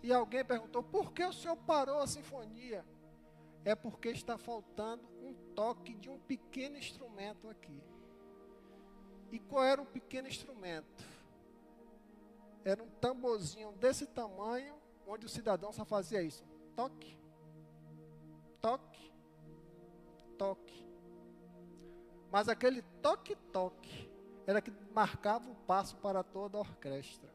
E 0.03 0.13
alguém 0.13 0.45
perguntou: 0.45 0.83
por 0.83 1.13
que 1.13 1.25
o 1.25 1.33
senhor 1.33 1.57
parou 1.57 2.01
a 2.01 2.07
sinfonia? 2.07 2.85
É 3.65 3.75
porque 3.75 4.09
está 4.09 4.37
faltando 4.37 5.09
um 5.23 5.33
toque 5.55 5.95
de 5.95 6.11
um 6.11 6.19
pequeno 6.19 6.77
instrumento 6.77 7.49
aqui. 7.49 7.83
E 9.31 9.39
qual 9.39 9.65
era 9.65 9.81
o 9.81 9.87
pequeno 9.87 10.27
instrumento? 10.27 11.05
Era 12.65 12.83
um 12.83 12.91
tamborzinho 12.91 13.73
desse 13.73 14.07
tamanho, 14.07 14.75
onde 15.07 15.27
o 15.27 15.29
cidadão 15.29 15.73
só 15.73 15.85
fazia 15.85 16.23
isso: 16.23 16.45
toque, 16.75 17.17
toque, 18.61 19.13
toque. 20.37 20.83
Mas 22.31 22.49
aquele 22.49 22.83
toque-toque 23.01 24.12
era 24.47 24.61
que 24.61 24.73
marcava 24.93 25.51
o 25.51 25.55
passo 25.55 25.97
para 25.97 26.23
toda 26.23 26.59
a 26.59 26.61
orquestra. 26.61 27.31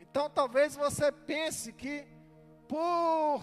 Então 0.00 0.30
talvez 0.30 0.76
você 0.76 1.10
pense 1.10 1.72
que 1.72 2.06
por 2.68 3.42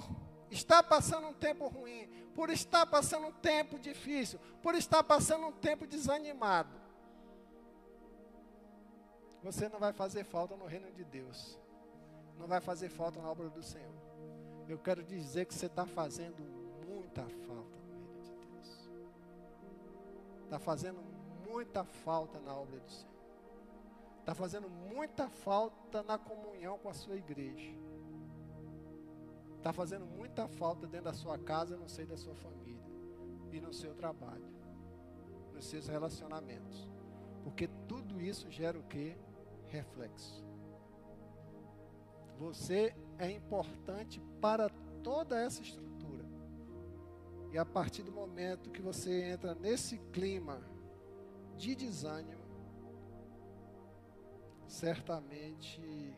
estar 0.50 0.84
passando 0.84 1.28
um 1.28 1.34
tempo 1.34 1.68
ruim, 1.68 2.08
por 2.34 2.50
estar 2.50 2.86
passando 2.86 3.28
um 3.28 3.32
tempo 3.32 3.78
difícil, 3.78 4.40
por 4.62 4.76
estar 4.76 5.04
passando 5.04 5.48
um 5.48 5.52
tempo 5.52 5.86
desanimado, 5.86 6.80
você 9.44 9.68
não 9.68 9.80
vai 9.80 9.92
fazer 9.92 10.24
falta 10.24 10.56
no 10.56 10.66
reino 10.66 10.92
de 10.92 11.04
Deus, 11.04 11.60
não 12.38 12.48
vai 12.48 12.62
fazer 12.62 12.90
falta 12.90 13.22
na 13.22 13.30
obra 13.30 13.50
do 13.50 13.62
Senhor. 13.62 14.02
Eu 14.68 14.80
quero 14.80 15.04
dizer 15.04 15.46
que 15.46 15.54
você 15.54 15.66
está 15.66 15.86
fazendo 15.86 16.42
muita 16.88 17.28
falta 17.46 17.81
está 20.52 20.60
fazendo 20.60 21.02
muita 21.48 21.86
falta 21.86 22.38
na 22.42 22.54
obra 22.54 22.78
do 22.82 22.92
Senhor, 22.92 23.16
está 24.20 24.36
fazendo 24.36 24.70
muita 24.70 25.30
falta 25.30 26.04
na 26.04 26.18
comunhão 26.18 26.78
com 26.78 26.90
a 26.90 26.94
sua 26.94 27.16
igreja. 27.16 27.74
Está 29.56 29.72
fazendo 29.72 30.06
muita 30.06 30.50
falta 30.50 30.86
dentro 30.86 31.06
da 31.06 31.14
sua 31.14 31.38
casa, 31.38 31.78
no 31.78 31.88
seio 31.88 32.10
da 32.10 32.18
sua 32.18 32.36
família 32.36 32.84
e 33.50 33.62
no 33.62 33.72
seu 33.72 33.96
trabalho, 33.96 34.44
nos 35.54 35.68
seus 35.68 35.88
relacionamentos. 35.88 36.90
Porque 37.46 37.70
tudo 37.88 38.20
isso 38.20 38.52
gera 38.52 38.78
o 38.78 38.84
que? 38.84 39.16
Reflexo. 39.70 40.44
Você 42.38 42.94
é 43.18 43.32
importante 43.32 44.20
para 44.42 44.70
toda 45.02 45.40
essa 45.40 45.62
estrutura. 45.62 45.91
E 47.52 47.58
a 47.58 47.66
partir 47.66 48.04
do 48.04 48.12
momento 48.12 48.72
que 48.72 48.82
você 48.82 49.24
entra 49.24 49.54
nesse 49.54 49.98
clima 50.14 50.62
de 51.58 51.76
desânimo, 51.76 52.42
certamente 54.68 56.18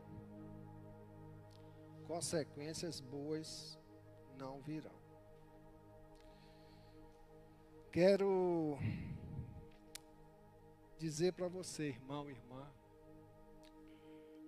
consequências 2.06 3.00
boas 3.00 3.80
não 4.38 4.62
virão. 4.62 4.94
Quero 7.92 8.78
dizer 11.00 11.34
para 11.34 11.48
você, 11.48 11.88
irmão 11.88 12.30
e 12.30 12.34
irmã, 12.34 12.72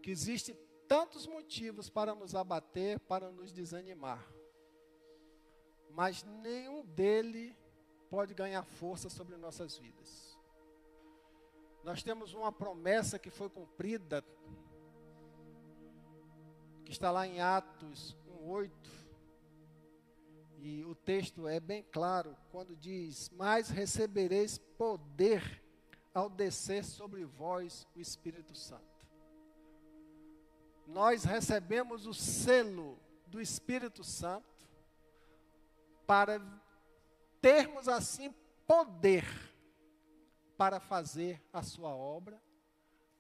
que 0.04 0.12
existem 0.12 0.56
tantos 0.88 1.25
motivos 1.25 1.89
para 1.89 2.13
nos 2.13 2.36
abater, 2.36 3.00
para 3.00 3.32
nos 3.32 3.51
desanimar, 3.51 4.24
mas 5.96 6.25
nenhum 6.44 6.86
dele 6.86 7.56
pode 8.10 8.34
ganhar 8.34 8.63
força 8.63 9.10
sobre 9.10 9.38
nossas 9.38 9.78
vidas. 9.78 10.38
Nós 11.86 12.04
temos 12.04 12.34
uma 12.34 12.52
promessa 12.52 13.17
que 13.17 13.30
foi 13.30 13.50
cumprida 13.50 14.22
que 16.84 16.91
está 16.91 17.10
lá 17.12 17.26
em 17.26 17.39
Atos 17.39 18.13
1:8. 18.28 18.72
E 20.58 20.84
o 20.84 20.93
texto 20.93 21.48
é 21.48 21.62
bem 21.62 21.82
claro 21.82 22.36
quando 22.52 22.76
diz: 22.76 23.30
"Mas 23.30 23.69
recebereis 23.69 24.58
poder 24.58 25.63
ao 26.13 26.30
descer 26.30 26.84
sobre 26.84 27.24
vós 27.24 27.88
o 27.96 28.02
Espírito 28.02 28.54
Santo". 28.54 28.84
Nós 30.86 31.24
recebemos 31.24 32.06
o 32.06 32.13
selo 32.13 33.00
do 33.28 33.39
Espírito 33.39 34.04
Santo 34.04 34.55
para 36.06 36.41
termos 37.41 37.88
assim 37.88 38.34
poder 38.68 39.26
para 40.58 40.80
fazer 40.80 41.41
a 41.52 41.62
sua 41.62 41.89
obra, 41.89 42.41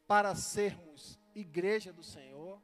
para 0.07 0.35
sermos 0.35 1.19
igreja 1.33 1.91
do 1.91 2.03
Senhor, 2.03 2.61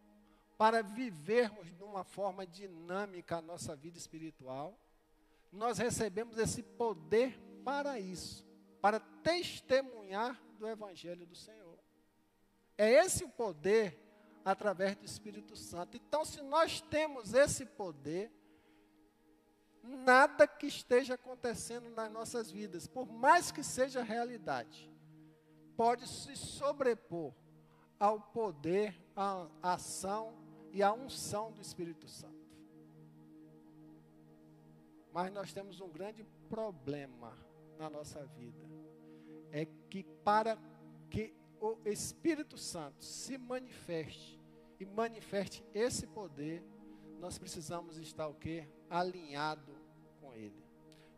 para 0.57 0.81
vivermos 0.81 1.73
de 1.75 1.83
uma 1.83 2.03
forma 2.03 2.45
dinâmica 2.45 3.37
a 3.37 3.41
nossa 3.41 3.75
vida 3.75 3.97
espiritual, 3.97 4.79
nós 5.51 5.77
recebemos 5.77 6.37
esse 6.37 6.63
poder 6.63 7.37
para 7.63 7.99
isso, 7.99 8.45
para 8.79 8.99
testemunhar 8.99 10.41
do 10.57 10.67
Evangelho 10.67 11.25
do 11.25 11.35
Senhor. 11.35 11.77
É 12.77 12.89
esse 12.89 13.23
o 13.23 13.29
poder 13.29 13.99
através 14.45 14.95
do 14.95 15.05
Espírito 15.05 15.55
Santo. 15.55 15.97
Então, 15.97 16.23
se 16.23 16.41
nós 16.41 16.79
temos 16.81 17.33
esse 17.33 17.65
poder, 17.65 18.31
nada 19.83 20.47
que 20.47 20.67
esteja 20.67 21.15
acontecendo 21.15 21.89
nas 21.89 22.11
nossas 22.11 22.51
vidas, 22.51 22.87
por 22.87 23.07
mais 23.07 23.51
que 23.51 23.63
seja 23.63 24.03
realidade, 24.03 24.91
pode 25.75 26.07
se 26.07 26.35
sobrepor 26.35 27.33
ao 27.99 28.19
poder, 28.19 28.95
à 29.15 29.47
ação 29.61 30.33
e 30.71 30.81
a 30.81 30.93
unção 30.93 31.51
do 31.51 31.61
Espírito 31.61 32.07
Santo. 32.07 32.41
Mas 35.13 35.31
nós 35.31 35.51
temos 35.51 35.81
um 35.81 35.89
grande 35.89 36.23
problema 36.49 37.37
na 37.77 37.89
nossa 37.89 38.25
vida. 38.25 38.69
É 39.51 39.65
que 39.89 40.03
para 40.23 40.57
que 41.09 41.33
o 41.59 41.77
Espírito 41.85 42.57
Santo 42.57 43.03
se 43.03 43.37
manifeste 43.37 44.39
e 44.79 44.85
manifeste 44.85 45.63
esse 45.73 46.07
poder, 46.07 46.63
nós 47.21 47.37
precisamos 47.37 47.97
estar 47.97 48.27
o 48.27 48.33
quê? 48.33 48.67
Alinhado 48.89 49.73
com 50.19 50.33
ele. 50.33 50.65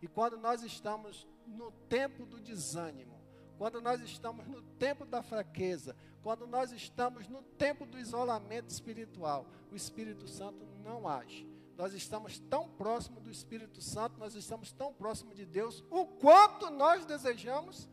E 0.02 0.08
quando 0.08 0.38
nós 0.38 0.62
estamos 0.62 1.26
no 1.48 1.72
tempo 1.72 2.26
do 2.26 2.40
desânimo, 2.40 3.20
quando 3.58 3.80
nós 3.80 4.02
estamos 4.02 4.46
no 4.46 4.62
tempo 4.62 5.06
da 5.06 5.24
fraqueza, 5.24 5.96
quando 6.22 6.46
nós 6.46 6.72
estamos 6.74 7.28
no 7.30 7.42
tempo 7.42 7.86
do 7.86 7.98
isolamento 7.98 8.70
espiritual, 8.70 9.46
o 9.72 9.76
Espírito 9.76 10.28
Santo 10.28 10.66
não 10.84 11.08
age. 11.08 11.48
Nós 11.78 11.94
estamos 11.94 12.38
tão 12.38 12.70
próximo 12.70 13.22
do 13.22 13.32
Espírito 13.32 13.82
Santo, 13.82 14.20
nós 14.20 14.36
estamos 14.36 14.72
tão 14.74 14.94
próximo 14.94 15.34
de 15.34 15.46
Deus, 15.46 15.84
o 15.90 16.06
quanto 16.06 16.70
nós 16.70 17.06
desejamos 17.06 17.90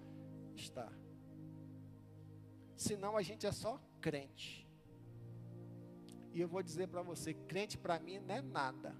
estar. 0.56 0.92
Senão 2.76 3.16
a 3.16 3.22
gente 3.22 3.46
é 3.46 3.52
só 3.52 3.80
crente. 4.00 4.69
E 6.32 6.40
eu 6.40 6.48
vou 6.48 6.62
dizer 6.62 6.88
para 6.88 7.02
você, 7.02 7.34
crente 7.34 7.76
para 7.76 7.98
mim 7.98 8.18
não 8.20 8.34
é 8.34 8.40
nada. 8.40 8.94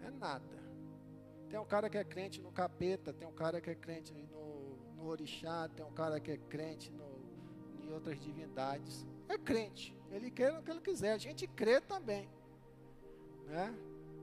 Não 0.00 0.08
é 0.08 0.10
nada. 0.10 0.64
Tem 1.48 1.58
um 1.58 1.64
cara 1.64 1.88
que 1.88 1.96
é 1.96 2.02
crente 2.02 2.40
no 2.40 2.50
capeta, 2.50 3.12
tem 3.12 3.28
um 3.28 3.32
cara 3.32 3.60
que 3.60 3.70
é 3.70 3.74
crente 3.74 4.12
no, 4.12 4.76
no 4.96 5.06
orixá, 5.06 5.68
tem 5.68 5.84
um 5.84 5.92
cara 5.92 6.18
que 6.18 6.32
é 6.32 6.36
crente 6.36 6.90
no, 6.90 7.84
em 7.84 7.92
outras 7.92 8.18
divindades. 8.18 9.06
É 9.28 9.38
crente, 9.38 9.96
ele 10.10 10.30
crê 10.30 10.50
no 10.50 10.62
que 10.62 10.70
ele 10.70 10.80
quiser, 10.80 11.12
a 11.12 11.18
gente 11.18 11.46
crê 11.46 11.80
também. 11.80 12.28
Né? 13.46 13.72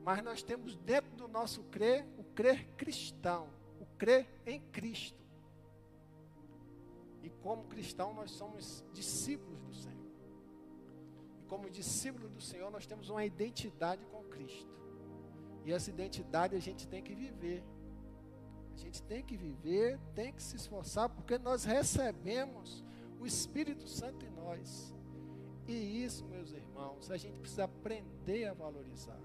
Mas 0.03 0.21
nós 0.23 0.43
temos 0.43 0.75
dentro 0.75 1.15
do 1.15 1.27
nosso 1.27 1.63
crer 1.63 2.05
o 2.17 2.23
crer 2.23 2.67
cristão, 2.75 3.47
o 3.79 3.85
crer 3.97 4.27
em 4.45 4.59
Cristo. 4.59 5.20
E 7.23 7.29
como 7.29 7.63
cristão 7.65 8.13
nós 8.13 8.31
somos 8.31 8.83
discípulos 8.93 9.61
do 9.61 9.73
Senhor. 9.73 10.11
E 11.39 11.43
como 11.47 11.69
discípulos 11.69 12.31
do 12.31 12.41
Senhor 12.41 12.71
nós 12.71 12.85
temos 12.85 13.09
uma 13.09 13.23
identidade 13.23 14.05
com 14.05 14.23
Cristo. 14.25 14.71
E 15.63 15.71
essa 15.71 15.89
identidade 15.89 16.55
a 16.55 16.59
gente 16.59 16.87
tem 16.87 17.01
que 17.03 17.13
viver. 17.13 17.63
A 18.73 18.77
gente 18.77 19.03
tem 19.03 19.23
que 19.23 19.37
viver, 19.37 19.99
tem 20.15 20.33
que 20.33 20.41
se 20.41 20.55
esforçar, 20.55 21.09
porque 21.09 21.37
nós 21.37 21.63
recebemos 21.63 22.83
o 23.19 23.25
Espírito 23.25 23.87
Santo 23.87 24.25
em 24.25 24.29
nós. 24.31 24.93
E 25.67 26.03
isso, 26.03 26.25
meus 26.25 26.51
irmãos, 26.51 27.11
a 27.11 27.17
gente 27.17 27.37
precisa 27.39 27.65
aprender 27.65 28.45
a 28.45 28.53
valorizar. 28.53 29.19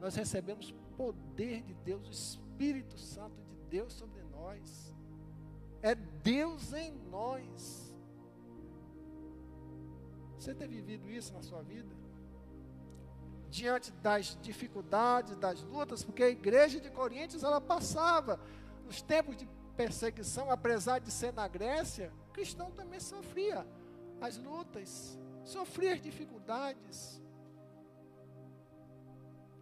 Nós 0.00 0.14
recebemos 0.14 0.74
poder 0.96 1.62
de 1.62 1.74
Deus, 1.74 2.08
o 2.08 2.10
Espírito 2.10 2.98
Santo 2.98 3.42
de 3.42 3.56
Deus 3.68 3.92
sobre 3.92 4.22
nós. 4.24 4.94
É 5.82 5.94
Deus 5.94 6.72
em 6.72 6.92
nós. 7.10 7.94
Você 10.38 10.54
tem 10.54 10.68
vivido 10.68 11.10
isso 11.10 11.32
na 11.32 11.42
sua 11.42 11.62
vida? 11.62 11.94
Diante 13.48 13.90
das 13.90 14.38
dificuldades, 14.42 15.36
das 15.36 15.62
lutas, 15.62 16.04
porque 16.04 16.22
a 16.22 16.28
igreja 16.28 16.80
de 16.80 16.90
Coríntios 16.90 17.42
ela 17.42 17.60
passava 17.60 18.38
nos 18.84 19.02
tempos 19.02 19.36
de 19.36 19.48
perseguição, 19.76 20.50
apesar 20.50 21.00
de 21.00 21.10
ser 21.10 21.32
na 21.32 21.48
Grécia, 21.48 22.12
o 22.28 22.32
cristão 22.32 22.70
também 22.70 23.00
sofria 23.00 23.66
as 24.20 24.36
lutas, 24.38 25.18
sofria 25.44 25.94
as 25.94 26.00
dificuldades, 26.00 27.20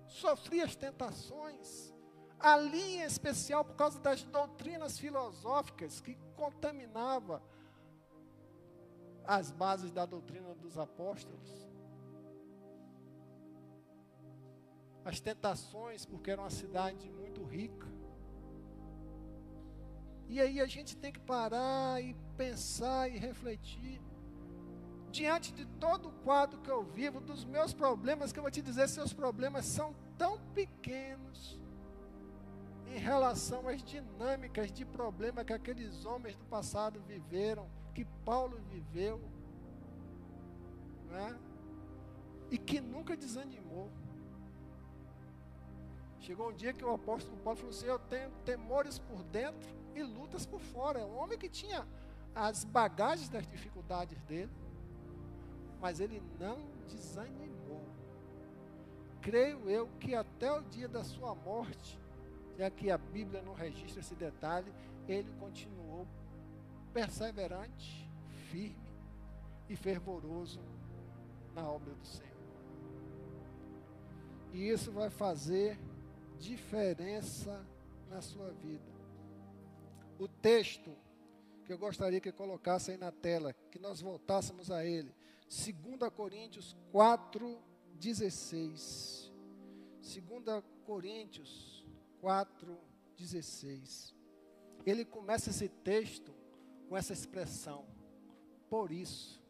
sofria 0.06 0.64
as 0.64 0.76
tentações. 0.76 1.93
Ali 2.38 2.96
em 2.96 3.02
especial 3.02 3.64
por 3.64 3.74
causa 3.74 3.98
das 4.00 4.22
doutrinas 4.24 4.98
filosóficas 4.98 6.00
que 6.00 6.16
contaminava 6.36 7.42
as 9.26 9.50
bases 9.50 9.90
da 9.90 10.04
doutrina 10.04 10.54
dos 10.54 10.78
apóstolos. 10.78 11.68
As 15.04 15.20
tentações, 15.20 16.04
porque 16.04 16.30
era 16.30 16.40
uma 16.40 16.50
cidade 16.50 17.10
muito 17.10 17.42
rica. 17.44 17.86
E 20.28 20.40
aí 20.40 20.60
a 20.60 20.66
gente 20.66 20.96
tem 20.96 21.12
que 21.12 21.20
parar 21.20 22.02
e 22.02 22.14
pensar 22.36 23.10
e 23.10 23.18
refletir. 23.18 24.00
Diante 25.10 25.52
de 25.52 25.64
todo 25.78 26.08
o 26.08 26.12
quadro 26.24 26.60
que 26.60 26.70
eu 26.70 26.82
vivo, 26.82 27.20
dos 27.20 27.44
meus 27.44 27.72
problemas, 27.72 28.32
que 28.32 28.38
eu 28.38 28.42
vou 28.42 28.50
te 28.50 28.62
dizer, 28.62 28.88
seus 28.88 29.12
problemas 29.12 29.64
são 29.64 29.94
tão 30.18 30.38
pequenos 30.52 31.60
em 32.86 32.98
relação 32.98 33.68
às 33.68 33.82
dinâmicas 33.82 34.70
de 34.70 34.84
problema 34.84 35.44
que 35.44 35.52
aqueles 35.52 36.04
homens 36.04 36.36
do 36.36 36.44
passado 36.44 37.00
viveram, 37.00 37.68
que 37.94 38.04
Paulo 38.24 38.58
viveu, 38.70 39.20
né? 41.10 41.38
e 42.50 42.58
que 42.58 42.80
nunca 42.80 43.16
desanimou. 43.16 43.90
Chegou 46.20 46.50
um 46.50 46.52
dia 46.54 46.72
que 46.72 46.84
o 46.84 46.94
apóstolo 46.94 47.36
Paulo 47.38 47.58
falou 47.58 47.70
assim: 47.70 47.86
Eu 47.86 47.98
tenho 47.98 48.30
temores 48.44 48.98
por 48.98 49.22
dentro 49.24 49.68
e 49.94 50.02
lutas 50.02 50.46
por 50.46 50.60
fora. 50.60 51.00
É 51.00 51.04
um 51.04 51.18
homem 51.18 51.38
que 51.38 51.48
tinha 51.48 51.86
as 52.34 52.64
bagagens 52.64 53.28
das 53.28 53.46
dificuldades 53.46 54.20
dele, 54.22 54.50
mas 55.80 56.00
ele 56.00 56.22
não 56.38 56.58
desanimou. 56.88 57.84
Creio 59.20 59.68
eu 59.68 59.88
que 60.00 60.14
até 60.14 60.52
o 60.52 60.62
dia 60.62 60.88
da 60.88 61.04
sua 61.04 61.34
morte, 61.34 61.98
já 62.56 62.70
que 62.70 62.90
a 62.90 62.98
Bíblia 62.98 63.42
não 63.42 63.54
registra 63.54 64.00
esse 64.00 64.14
detalhe, 64.14 64.72
ele 65.08 65.30
continuou 65.38 66.06
perseverante, 66.92 68.08
firme 68.50 68.92
e 69.68 69.76
fervoroso 69.76 70.60
na 71.54 71.68
obra 71.68 71.92
do 71.94 72.06
Senhor. 72.06 72.34
E 74.52 74.68
isso 74.68 74.92
vai 74.92 75.10
fazer 75.10 75.78
diferença 76.38 77.64
na 78.08 78.20
sua 78.20 78.50
vida. 78.52 78.94
O 80.18 80.28
texto 80.28 80.96
que 81.64 81.72
eu 81.72 81.78
gostaria 81.78 82.20
que 82.20 82.30
colocasse 82.30 82.92
aí 82.92 82.96
na 82.96 83.10
tela, 83.10 83.52
que 83.70 83.78
nós 83.78 84.00
voltássemos 84.00 84.70
a 84.70 84.84
ele. 84.84 85.12
2 85.48 86.12
Coríntios 86.12 86.76
4, 86.92 87.58
16. 87.98 89.32
2 90.00 90.64
Coríntios 90.84 91.73
4, 92.24 92.80
16. 93.18 94.14
Ele 94.86 95.04
começa 95.04 95.50
esse 95.50 95.68
texto 95.68 96.34
com 96.88 96.96
essa 96.96 97.12
expressão. 97.12 97.86
Por 98.70 98.90
isso, 98.90 99.42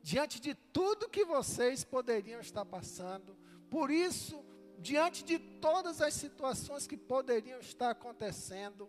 diante 0.00 0.38
de 0.38 0.54
tudo 0.54 1.08
que 1.08 1.24
vocês 1.24 1.82
poderiam 1.82 2.40
estar 2.40 2.64
passando, 2.64 3.36
por 3.68 3.90
isso, 3.90 4.40
diante 4.78 5.24
de 5.24 5.36
todas 5.40 6.00
as 6.00 6.14
situações 6.14 6.86
que 6.86 6.96
poderiam 6.96 7.58
estar 7.58 7.90
acontecendo, 7.90 8.88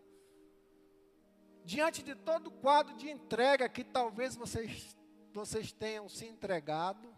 diante 1.65 2.03
de 2.03 2.13
todo 2.13 2.49
o 2.49 2.51
quadro 2.51 2.95
de 2.97 3.09
entrega 3.09 3.67
que 3.67 3.83
talvez 3.83 4.35
vocês, 4.35 4.95
vocês 5.33 5.71
tenham 5.71 6.07
se 6.07 6.27
entregado, 6.27 7.11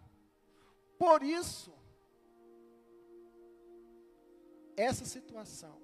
por 0.98 1.22
isso, 1.24 1.74
essa 4.76 5.06
situação, 5.06 5.82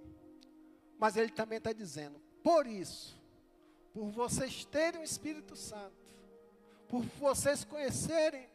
mas 0.98 1.16
ele 1.16 1.32
também 1.32 1.58
está 1.58 1.72
dizendo, 1.72 2.20
por 2.44 2.68
isso, 2.68 3.20
por 3.94 4.10
vocês 4.10 4.66
terem 4.66 5.02
o 5.02 5.04
Espírito 5.04 5.56
Santo, 5.56 5.96
por 6.88 7.02
vocês 7.20 7.64
conhecerem 7.64 8.50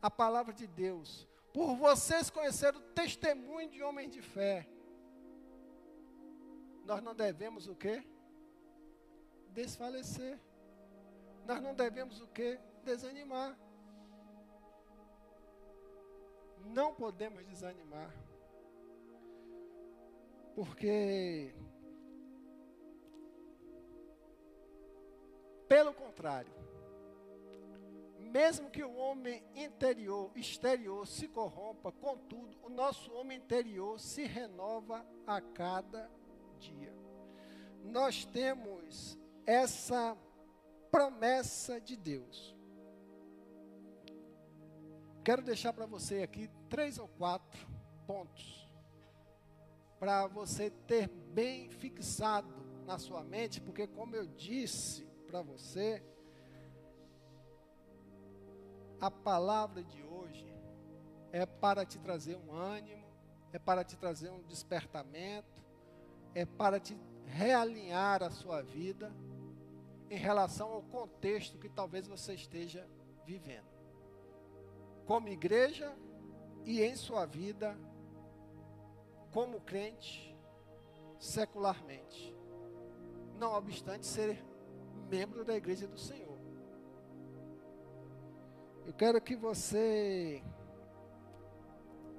a 0.00 0.10
palavra 0.10 0.52
de 0.52 0.66
Deus, 0.66 1.26
por 1.52 1.74
vocês 1.74 2.30
conhecerem 2.30 2.80
o 2.80 2.84
testemunho 2.92 3.68
de 3.68 3.82
homens 3.82 4.12
de 4.12 4.22
fé, 4.22 4.68
nós 6.84 7.02
não 7.02 7.14
devemos 7.14 7.66
o 7.66 7.74
quê? 7.74 8.02
desfalecer. 9.50 10.38
Nós 11.46 11.60
não 11.62 11.74
devemos 11.74 12.20
o 12.20 12.26
que? 12.28 12.58
Desanimar. 12.84 13.56
Não 16.64 16.94
podemos 16.94 17.44
desanimar. 17.46 18.10
Porque, 20.54 21.54
pelo 25.68 25.94
contrário, 25.94 26.52
mesmo 28.18 28.70
que 28.70 28.82
o 28.82 28.94
homem 28.96 29.42
interior, 29.54 30.30
exterior 30.36 31.06
se 31.06 31.28
corrompa, 31.28 31.90
contudo, 31.90 32.56
o 32.62 32.68
nosso 32.68 33.12
homem 33.12 33.38
interior 33.38 33.98
se 33.98 34.24
renova 34.24 35.04
a 35.26 35.40
cada 35.40 36.10
dia. 36.58 36.94
Nós 37.82 38.24
temos 38.24 39.18
essa 39.46 40.16
promessa 40.90 41.80
de 41.80 41.96
Deus. 41.96 42.54
Quero 45.24 45.42
deixar 45.42 45.72
para 45.72 45.86
você 45.86 46.22
aqui 46.22 46.48
três 46.68 46.98
ou 46.98 47.08
quatro 47.08 47.66
pontos 48.06 48.69
para 50.00 50.26
você 50.26 50.70
ter 50.70 51.08
bem 51.08 51.68
fixado 51.68 52.48
na 52.86 52.98
sua 52.98 53.22
mente, 53.22 53.60
porque 53.60 53.86
como 53.86 54.16
eu 54.16 54.26
disse 54.26 55.04
para 55.26 55.42
você, 55.42 56.02
a 58.98 59.10
palavra 59.10 59.84
de 59.84 60.02
hoje 60.02 60.50
é 61.30 61.44
para 61.44 61.84
te 61.84 61.98
trazer 61.98 62.36
um 62.36 62.50
ânimo, 62.54 63.04
é 63.52 63.58
para 63.58 63.84
te 63.84 63.94
trazer 63.98 64.30
um 64.30 64.42
despertamento, 64.44 65.62
é 66.34 66.46
para 66.46 66.80
te 66.80 66.98
realinhar 67.26 68.22
a 68.22 68.30
sua 68.30 68.62
vida 68.62 69.12
em 70.08 70.16
relação 70.16 70.72
ao 70.72 70.82
contexto 70.82 71.58
que 71.58 71.68
talvez 71.68 72.06
você 72.06 72.32
esteja 72.32 72.88
vivendo. 73.26 73.68
Como 75.04 75.28
igreja 75.28 75.94
e 76.64 76.82
em 76.82 76.96
sua 76.96 77.26
vida 77.26 77.78
como 79.32 79.60
crente 79.60 80.36
secularmente. 81.18 82.34
Não 83.38 83.52
obstante 83.54 84.06
ser 84.06 84.44
membro 85.08 85.44
da 85.44 85.56
igreja 85.56 85.86
do 85.86 85.98
Senhor. 85.98 86.38
Eu 88.86 88.92
quero 88.94 89.20
que 89.20 89.36
você 89.36 90.42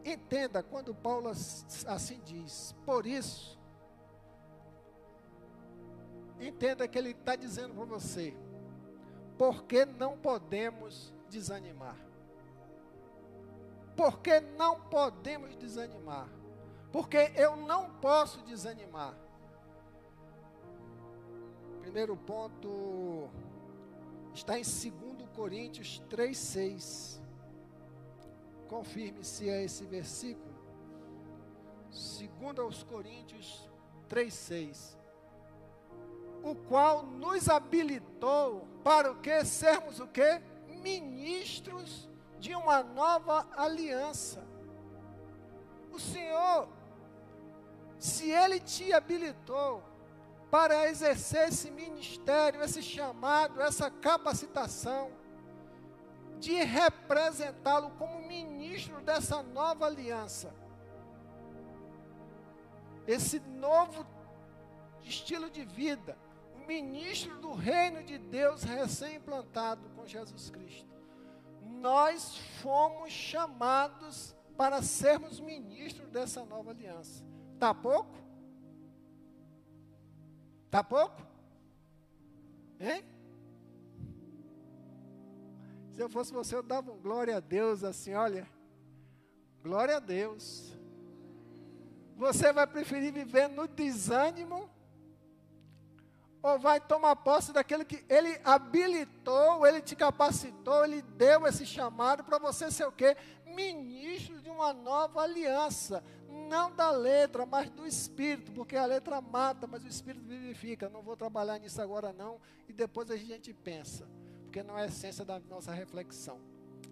entenda 0.06 0.64
quando 0.64 0.96
Paulo 0.96 1.30
assim 1.30 2.22
diz: 2.24 2.76
Por 2.86 3.06
isso, 3.06 3.60
entenda 6.40 6.88
que 6.88 6.98
ele 6.98 7.12
está 7.12 7.36
dizendo 7.36 7.74
para 7.74 7.86
você, 7.86 8.36
porque 9.38 9.86
não 9.86 10.18
podemos 10.18 11.14
desanimar. 11.30 11.98
Porque 13.96 14.40
não 14.40 14.80
podemos 14.90 15.56
desanimar. 15.58 16.41
Porque 16.92 17.32
eu 17.36 17.56
não 17.56 17.90
posso 17.96 18.42
desanimar. 18.42 19.16
Primeiro 21.82 22.16
ponto 22.16 23.30
está 24.34 24.58
em 24.58 24.64
2 24.64 25.30
Coríntios 25.36 26.02
3,6. 26.10 27.22
Confirme 28.68 29.24
se 29.24 29.50
é 29.50 29.64
esse 29.64 29.86
versículo. 29.86 30.52
2 31.90 32.84
Coríntios 32.84 33.70
3,6 34.10 35.02
o 36.44 36.56
qual 36.56 37.04
nos 37.04 37.48
habilitou 37.50 38.68
para 38.84 39.12
o 39.12 39.16
que? 39.16 39.44
Sermos 39.46 40.00
o 40.00 40.08
que? 40.08 40.42
Ministros 40.82 42.10
de 42.40 42.56
uma 42.56 42.82
nova 42.82 43.48
aliança. 43.56 44.44
O 45.92 46.00
Senhor, 46.00 46.68
se 48.02 48.32
Ele 48.32 48.60
te 48.60 48.92
habilitou, 48.92 49.84
para 50.50 50.90
exercer 50.90 51.48
esse 51.48 51.72
ministério, 51.72 52.62
esse 52.62 52.84
chamado, 52.84 53.62
essa 53.62 53.90
capacitação, 53.90 55.10
de 56.40 56.56
representá-lo 56.56 57.92
como 57.92 58.28
ministro 58.28 59.00
dessa 59.02 59.42
nova 59.44 59.86
aliança. 59.86 60.54
Esse 63.08 63.40
novo 63.40 64.06
estilo 65.04 65.50
de 65.50 65.64
vida, 65.64 66.18
o 66.56 66.68
ministro 66.68 67.38
do 67.40 67.54
reino 67.54 68.04
de 68.04 68.18
Deus 68.18 68.64
recém-implantado 68.64 69.88
com 69.92 70.06
Jesus 70.06 70.50
Cristo. 70.50 70.90
Nós 71.62 72.36
fomos 72.62 73.12
chamados 73.12 74.36
para 74.58 74.82
sermos 74.82 75.40
ministros 75.40 76.10
dessa 76.10 76.44
nova 76.44 76.72
aliança. 76.72 77.31
Tá 77.62 77.76
pouco? 77.76 78.18
Tá 80.72 80.84
pouco? 80.84 81.22
Hein? 82.80 83.06
Se 85.92 86.02
eu 86.02 86.10
fosse 86.10 86.34
você, 86.34 86.56
eu 86.56 86.64
dava 86.64 86.92
um 86.92 87.00
glória 87.00 87.38
a 87.38 87.40
Deus 87.40 87.84
assim, 87.84 88.16
olha. 88.16 88.50
Glória 89.62 89.98
a 89.98 90.00
Deus. 90.00 90.76
Você 92.18 92.52
vai 92.52 92.66
preferir 92.66 93.14
viver 93.14 93.48
no 93.48 93.68
desânimo 93.68 94.68
ou 96.42 96.58
vai 96.58 96.80
tomar 96.80 97.16
posse 97.18 97.54
daquele 97.54 97.86
que 97.86 98.04
ele 98.10 98.42
habilitou, 98.44 99.68
ele 99.68 99.84
te 99.84 99.96
capacitou, 99.96 100.84
ele 100.84 101.04
deu 101.04 101.46
esse 101.46 101.68
chamado 101.68 102.24
para 102.24 102.40
você 102.40 102.72
ser 102.72 102.88
o 102.88 102.92
quê? 102.92 103.16
Ministro 103.46 104.42
de 104.42 104.50
uma 104.50 104.74
nova 104.74 105.22
aliança. 105.22 106.04
Não 106.52 106.70
da 106.76 106.92
letra, 106.92 107.46
mas 107.46 107.70
do 107.70 107.88
espírito, 107.88 108.52
porque 108.52 108.76
a 108.76 108.86
letra 108.86 109.22
mata, 109.22 109.66
mas 109.66 109.86
o 109.86 109.88
espírito 109.88 110.26
vivifica. 110.26 110.90
Não 110.90 111.02
vou 111.02 111.16
trabalhar 111.16 111.58
nisso 111.58 111.82
agora 111.82 112.12
não, 112.12 112.42
e 112.68 112.74
depois 112.74 113.10
a 113.10 113.16
gente 113.16 113.54
pensa, 113.54 114.06
porque 114.44 114.62
não 114.62 114.78
é 114.78 114.84
a 114.84 114.88
essência 114.88 115.24
da 115.24 115.40
nossa 115.40 115.72
reflexão. 115.72 116.42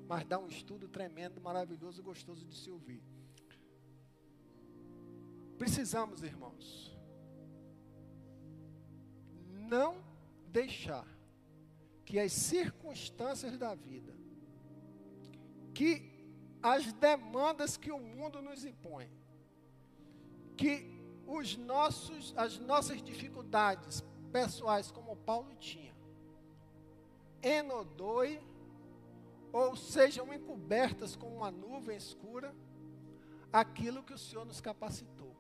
Mas 0.08 0.26
dá 0.26 0.40
um 0.40 0.48
estudo 0.48 0.88
tremendo, 0.88 1.42
maravilhoso, 1.42 2.02
gostoso 2.02 2.46
de 2.46 2.56
se 2.56 2.72
ouvir. 2.72 3.04
Precisamos, 5.58 6.24
irmãos, 6.24 6.98
não 9.68 10.02
deixar 10.48 11.06
que 12.06 12.18
as 12.18 12.32
circunstâncias 12.32 13.58
da 13.58 13.76
vida, 13.76 14.16
que 15.74 16.10
as 16.64 16.94
demandas 16.94 17.76
que 17.76 17.92
o 17.92 18.00
mundo 18.00 18.42
nos 18.42 18.64
impõe, 18.64 19.19
que 20.60 20.86
os 21.26 21.56
nossos, 21.56 22.34
as 22.36 22.60
nossas 22.60 23.02
dificuldades 23.02 24.04
pessoais, 24.30 24.92
como 24.92 25.16
Paulo 25.16 25.56
tinha, 25.56 25.96
enodoe 27.42 28.42
ou 29.54 29.74
sejam 29.78 30.34
encobertas 30.34 31.16
com 31.16 31.38
uma 31.38 31.50
nuvem 31.50 31.96
escura 31.96 32.54
aquilo 33.54 34.04
que 34.04 34.14
o 34.14 34.18
Senhor 34.18 34.46
nos 34.46 34.60
capacitou. 34.60 35.34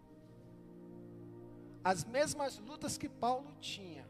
As 1.83 2.05
mesmas 2.05 2.57
lutas 2.57 2.97
que 2.97 3.09
Paulo 3.09 3.53
tinha, 3.59 4.07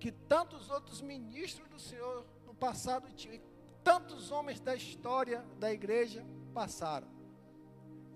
que 0.00 0.10
tantos 0.10 0.70
outros 0.70 1.02
ministros 1.02 1.68
do 1.68 1.78
Senhor 1.78 2.26
no 2.46 2.54
passado 2.54 3.12
tinham, 3.12 3.34
e 3.34 3.42
tantos 3.84 4.30
homens 4.30 4.60
da 4.60 4.74
história 4.74 5.44
da 5.58 5.70
igreja 5.70 6.24
passaram. 6.54 7.08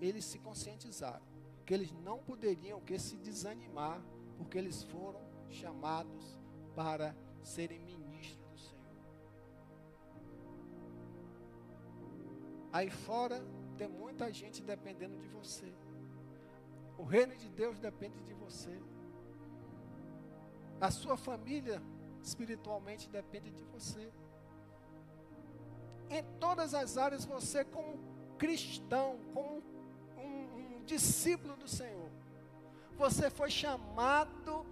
Eles 0.01 0.25
se 0.25 0.39
conscientizaram 0.39 1.36
que 1.67 1.73
eles 1.73 1.91
não 1.91 2.17
poderiam 2.19 2.79
que 2.79 2.97
se 2.97 3.17
desanimar, 3.17 4.01
porque 4.37 4.57
eles 4.57 4.83
foram 4.83 5.19
chamados 5.49 6.39
para 6.73 7.13
serem 7.43 7.81
ministros 7.81 8.49
do 8.49 8.57
Senhor. 8.57 9.03
Aí 12.71 12.89
fora 12.89 13.45
tem 13.77 13.89
muita 13.89 14.31
gente 14.31 14.63
dependendo 14.63 15.17
de 15.17 15.27
você. 15.27 15.73
O 16.97 17.03
reino 17.03 17.35
de 17.35 17.49
Deus 17.49 17.77
depende 17.79 18.21
de 18.21 18.33
você. 18.33 18.81
A 20.79 20.89
sua 20.89 21.17
família 21.17 21.83
espiritualmente 22.23 23.09
depende 23.09 23.51
de 23.51 23.65
você. 23.65 24.09
Em 26.09 26.23
todas 26.39 26.73
as 26.73 26.97
áreas, 26.97 27.25
você, 27.25 27.65
como 27.65 27.99
cristão, 28.37 29.19
como 29.33 29.61
discípulo 30.87 31.55
do 31.55 31.67
Senhor, 31.67 32.09
você 32.97 33.29
foi 33.29 33.51
chamado 33.51 34.65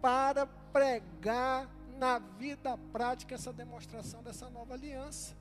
para 0.00 0.46
pregar 0.46 1.68
na 1.98 2.18
vida 2.18 2.78
prática 2.92 3.34
essa 3.34 3.52
demonstração 3.52 4.22
dessa 4.22 4.48
nova 4.48 4.74
aliança. 4.74 5.36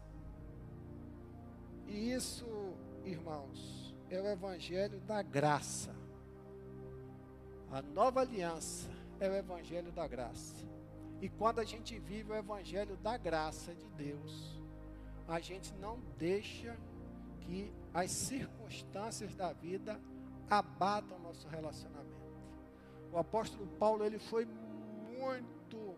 E 1.85 2.11
isso, 2.11 2.47
irmãos, 3.05 3.93
é 4.09 4.19
o 4.19 4.27
evangelho 4.27 4.99
da 5.01 5.21
graça. 5.21 5.93
A 7.71 7.81
nova 7.81 8.19
aliança 8.19 8.89
é 9.17 9.29
o 9.29 9.33
Evangelho 9.33 9.91
da 9.93 10.05
graça. 10.05 10.55
E 11.21 11.29
quando 11.29 11.59
a 11.59 11.63
gente 11.63 11.97
vive 11.99 12.31
o 12.31 12.35
Evangelho 12.35 12.97
da 12.97 13.15
graça 13.15 13.73
de 13.73 13.87
Deus, 13.91 14.61
a 15.25 15.39
gente 15.39 15.73
não 15.75 15.97
deixa 16.17 16.75
que 17.39 17.71
as 17.93 18.11
circunstâncias 18.11 19.35
da 19.35 19.53
vida 19.53 19.97
abatam 20.51 21.17
o 21.17 21.21
nosso 21.21 21.47
relacionamento. 21.47 22.11
O 23.11 23.17
apóstolo 23.17 23.65
Paulo 23.79 24.03
ele 24.03 24.19
foi 24.19 24.45
muito 24.45 25.95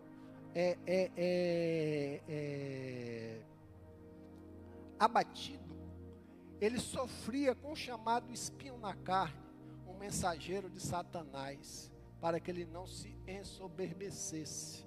é, 0.54 0.78
é, 0.86 1.10
é, 1.16 2.22
é 2.28 3.42
abatido. 4.98 5.74
Ele 6.60 6.78
sofria 6.78 7.54
com 7.54 7.72
o 7.72 7.76
chamado 7.76 8.32
espinho 8.32 8.78
na 8.78 8.94
carne, 8.94 9.42
um 9.88 9.98
mensageiro 9.98 10.70
de 10.70 10.80
Satanás 10.80 11.90
para 12.20 12.38
que 12.38 12.50
ele 12.50 12.64
não 12.64 12.86
se 12.86 13.18
ensoberbecesse. 13.26 14.86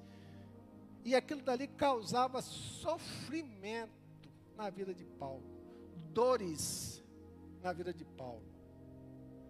E 1.04 1.14
aquilo 1.14 1.42
dali 1.42 1.68
causava 1.68 2.42
sofrimento 2.42 3.92
na 4.56 4.70
vida 4.70 4.94
de 4.94 5.06
Paulo, 5.06 5.44
dores 6.14 7.04
na 7.62 7.74
vida 7.74 7.94
de 7.94 8.06
Paulo. 8.06 8.57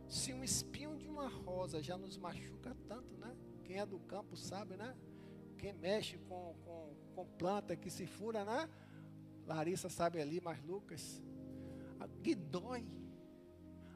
Se 0.07 0.33
um 0.33 0.43
espinho 0.43 0.97
de 0.97 1.07
uma 1.07 1.27
rosa 1.27 1.81
já 1.81 1.97
nos 1.97 2.17
machuca 2.17 2.75
tanto, 2.87 3.17
né? 3.17 3.35
Quem 3.63 3.79
é 3.79 3.85
do 3.85 3.99
campo 3.99 4.37
sabe, 4.37 4.77
né? 4.77 4.95
Quem 5.57 5.73
mexe 5.73 6.17
com, 6.19 6.55
com, 6.63 6.95
com 7.13 7.25
planta 7.37 7.75
que 7.75 7.89
se 7.89 8.05
fura, 8.05 8.45
né? 8.45 8.69
Larissa 9.45 9.89
sabe 9.89 10.21
ali, 10.21 10.39
mas 10.41 10.61
Lucas. 10.63 11.21
Que 12.23 12.35
dói. 12.35 12.87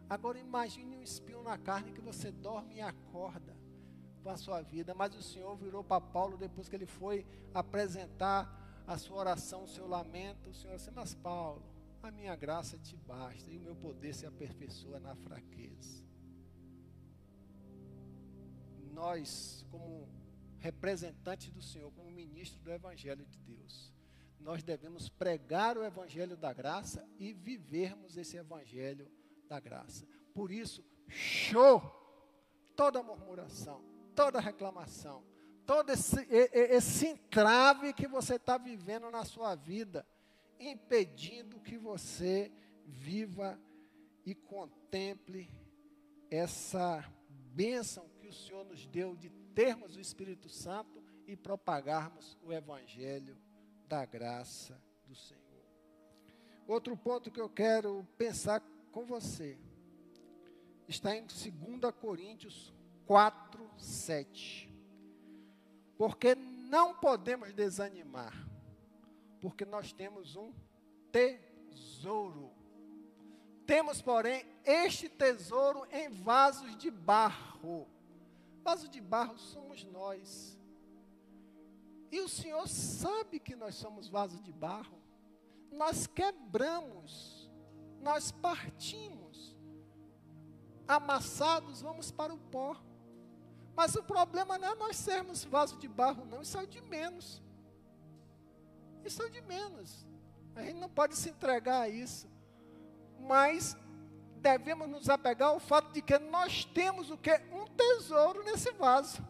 Agora 0.09 0.37
imagine 0.37 0.97
um 0.97 1.01
espinho 1.01 1.41
na 1.43 1.57
carne 1.57 1.93
que 1.93 2.01
você 2.01 2.31
dorme 2.31 2.75
e 2.75 2.81
acorda 2.81 3.55
para 4.21 4.33
a 4.33 4.37
sua 4.37 4.61
vida. 4.61 4.93
Mas 4.93 5.15
o 5.15 5.21
Senhor 5.21 5.55
virou 5.55 5.83
para 5.83 6.01
Paulo 6.01 6.37
depois 6.37 6.67
que 6.67 6.75
ele 6.75 6.85
foi 6.85 7.25
apresentar 7.53 8.83
a 8.85 8.97
sua 8.97 9.17
oração, 9.19 9.63
o 9.63 9.67
seu 9.67 9.87
lamento. 9.87 10.49
O 10.49 10.53
Senhor 10.53 10.75
disse: 10.75 10.91
Mas 10.91 11.15
Paulo, 11.15 11.63
a 12.07 12.11
minha 12.11 12.35
graça 12.35 12.77
te 12.77 12.95
basta 12.95 13.51
e 13.51 13.57
o 13.57 13.61
meu 13.61 13.75
poder 13.75 14.13
se 14.13 14.25
aperfeiçoa 14.25 14.99
na 14.99 15.15
fraqueza. 15.15 16.03
Nós, 18.91 19.65
como 19.69 20.09
representantes 20.59 21.49
do 21.51 21.61
Senhor, 21.61 21.91
como 21.91 22.09
ministro 22.11 22.59
do 22.61 22.71
Evangelho 22.71 23.25
de 23.25 23.39
Deus, 23.39 23.93
nós 24.39 24.63
devemos 24.63 25.09
pregar 25.09 25.77
o 25.77 25.83
Evangelho 25.83 26.35
da 26.35 26.51
graça 26.51 27.07
e 27.19 27.33
vivermos 27.33 28.17
esse 28.17 28.37
Evangelho 28.37 29.09
da 29.47 29.59
graça. 29.59 30.07
Por 30.33 30.51
isso, 30.51 30.83
show! 31.07 31.81
Toda 32.75 33.03
murmuração, 33.03 33.83
toda 34.15 34.39
reclamação, 34.39 35.23
todo 35.65 35.91
esse, 35.91 36.25
esse 36.31 37.07
entrave 37.07 37.93
que 37.93 38.07
você 38.07 38.35
está 38.35 38.57
vivendo 38.57 39.11
na 39.11 39.23
sua 39.23 39.55
vida, 39.55 40.05
impedindo 40.61 41.59
que 41.59 41.77
você 41.77 42.51
viva 42.85 43.59
e 44.25 44.35
contemple 44.35 45.49
essa 46.29 47.03
bênção 47.53 48.07
que 48.19 48.27
o 48.27 48.33
Senhor 48.33 48.63
nos 48.65 48.85
deu 48.85 49.15
de 49.15 49.29
termos 49.53 49.95
o 49.95 49.99
Espírito 49.99 50.47
Santo 50.49 51.03
e 51.27 51.35
propagarmos 51.35 52.37
o 52.43 52.53
Evangelho 52.53 53.37
da 53.87 54.05
graça 54.05 54.81
do 55.05 55.15
Senhor. 55.15 55.41
Outro 56.67 56.95
ponto 56.95 57.31
que 57.31 57.41
eu 57.41 57.49
quero 57.49 58.07
pensar 58.17 58.61
com 58.91 59.05
você 59.05 59.57
está 60.87 61.15
em 61.15 61.25
2 61.25 61.93
Coríntios 61.99 62.73
4, 63.05 63.69
7. 63.77 64.71
Porque 65.97 66.35
não 66.35 66.93
podemos 66.93 67.53
desanimar, 67.53 68.33
porque 69.41 69.65
nós 69.65 69.91
temos 69.91 70.35
um 70.35 70.53
tesouro. 71.11 72.51
Temos, 73.65 74.01
porém, 74.01 74.45
este 74.63 75.09
tesouro 75.09 75.85
em 75.91 76.09
vasos 76.09 76.75
de 76.77 76.89
barro, 76.89 77.87
Vaso 78.63 78.87
de 78.87 79.01
barro 79.01 79.37
somos 79.37 79.83
nós. 79.85 80.57
E 82.11 82.19
o 82.19 82.29
Senhor 82.29 82.67
sabe 82.67 83.39
que 83.39 83.55
nós 83.55 83.75
somos 83.75 84.07
vaso 84.07 84.39
de 84.41 84.51
barro. 84.51 85.01
Nós 85.71 86.05
quebramos, 86.05 87.49
nós 88.01 88.31
partimos. 88.31 89.57
Amassados, 90.87 91.81
vamos 91.81 92.11
para 92.11 92.33
o 92.33 92.37
pó. 92.37 92.75
Mas 93.73 93.95
o 93.95 94.03
problema 94.03 94.57
não 94.57 94.67
é 94.67 94.75
nós 94.75 94.97
sermos 94.97 95.43
vaso 95.43 95.77
de 95.77 95.87
barro, 95.87 96.25
não. 96.25 96.41
Isso 96.41 96.57
é 96.57 96.63
o 96.63 96.67
de 96.67 96.81
menos. 96.81 97.41
Isso 99.03 99.21
é 99.23 99.29
de 99.29 99.41
menos. 99.41 100.05
A 100.55 100.61
gente 100.63 100.79
não 100.79 100.89
pode 100.89 101.15
se 101.15 101.29
entregar 101.29 101.81
a 101.81 101.89
isso. 101.89 102.27
Mas 103.19 103.77
devemos 104.41 104.89
nos 104.89 105.09
apegar 105.09 105.49
ao 105.49 105.59
fato 105.59 105.91
de 105.93 106.01
que 106.01 106.17
nós 106.17 106.65
temos 106.65 107.11
o 107.11 107.17
que? 107.17 107.31
Um 107.51 107.65
tesouro 107.67 108.43
nesse 108.43 108.71
vaso. 108.71 109.25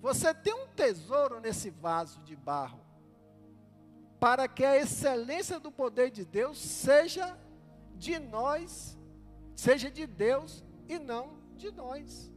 Você 0.00 0.34
tem 0.34 0.52
um 0.52 0.66
tesouro 0.68 1.40
nesse 1.40 1.70
vaso 1.70 2.20
de 2.20 2.36
barro. 2.36 2.80
Para 4.18 4.48
que 4.48 4.64
a 4.64 4.76
excelência 4.76 5.60
do 5.60 5.70
poder 5.70 6.10
de 6.10 6.24
Deus 6.24 6.58
seja 6.58 7.38
de 7.96 8.18
nós, 8.18 8.98
seja 9.54 9.90
de 9.90 10.06
Deus 10.06 10.64
e 10.88 10.98
não 10.98 11.38
de 11.56 11.70
nós. 11.70 12.30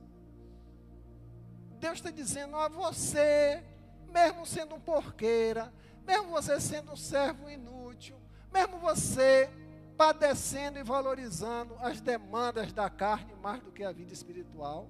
Deus 1.80 1.96
está 1.96 2.10
dizendo 2.10 2.56
a 2.56 2.68
você, 2.68 3.64
mesmo 4.12 4.46
sendo 4.46 4.76
um 4.76 4.80
porqueira, 4.80 5.74
mesmo 6.06 6.30
você 6.30 6.60
sendo 6.60 6.92
um 6.92 6.98
servo 6.98 7.50
inútil, 7.50 8.16
mesmo 8.52 8.78
você 8.80 9.50
padecendo 9.98 10.78
e 10.78 10.84
valorizando 10.84 11.76
as 11.80 12.00
demandas 12.00 12.72
da 12.72 12.90
carne 12.90 13.34
mais 13.42 13.62
do 13.62 13.72
que 13.72 13.84
a 13.84 13.92
vida 13.92 14.14
espiritual, 14.14 14.88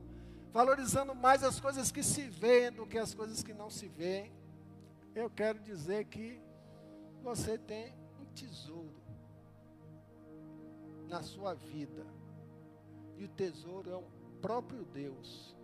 valorizando 0.51 1.15
mais 1.15 1.43
as 1.43 1.59
coisas 1.59 1.91
que 1.91 2.03
se 2.03 2.23
veem 2.23 2.71
do 2.71 2.85
que 2.85 2.97
as 2.97 3.13
coisas 3.13 3.41
que 3.41 3.53
não 3.53 3.69
se 3.69 3.87
veem, 3.87 4.31
eu 5.15 5.29
quero 5.29 5.59
dizer 5.59 6.05
que 6.05 6.39
você 7.23 7.57
tem 7.57 7.93
um 8.19 8.25
tesouro 8.25 9.01
na 11.07 11.23
sua 11.23 11.53
vida. 11.53 12.05
E 13.17 13.23
o 13.23 13.27
tesouro 13.27 13.89
é 13.89 13.95
o 13.95 14.03
próprio 14.41 14.85
Deus, 14.85 15.55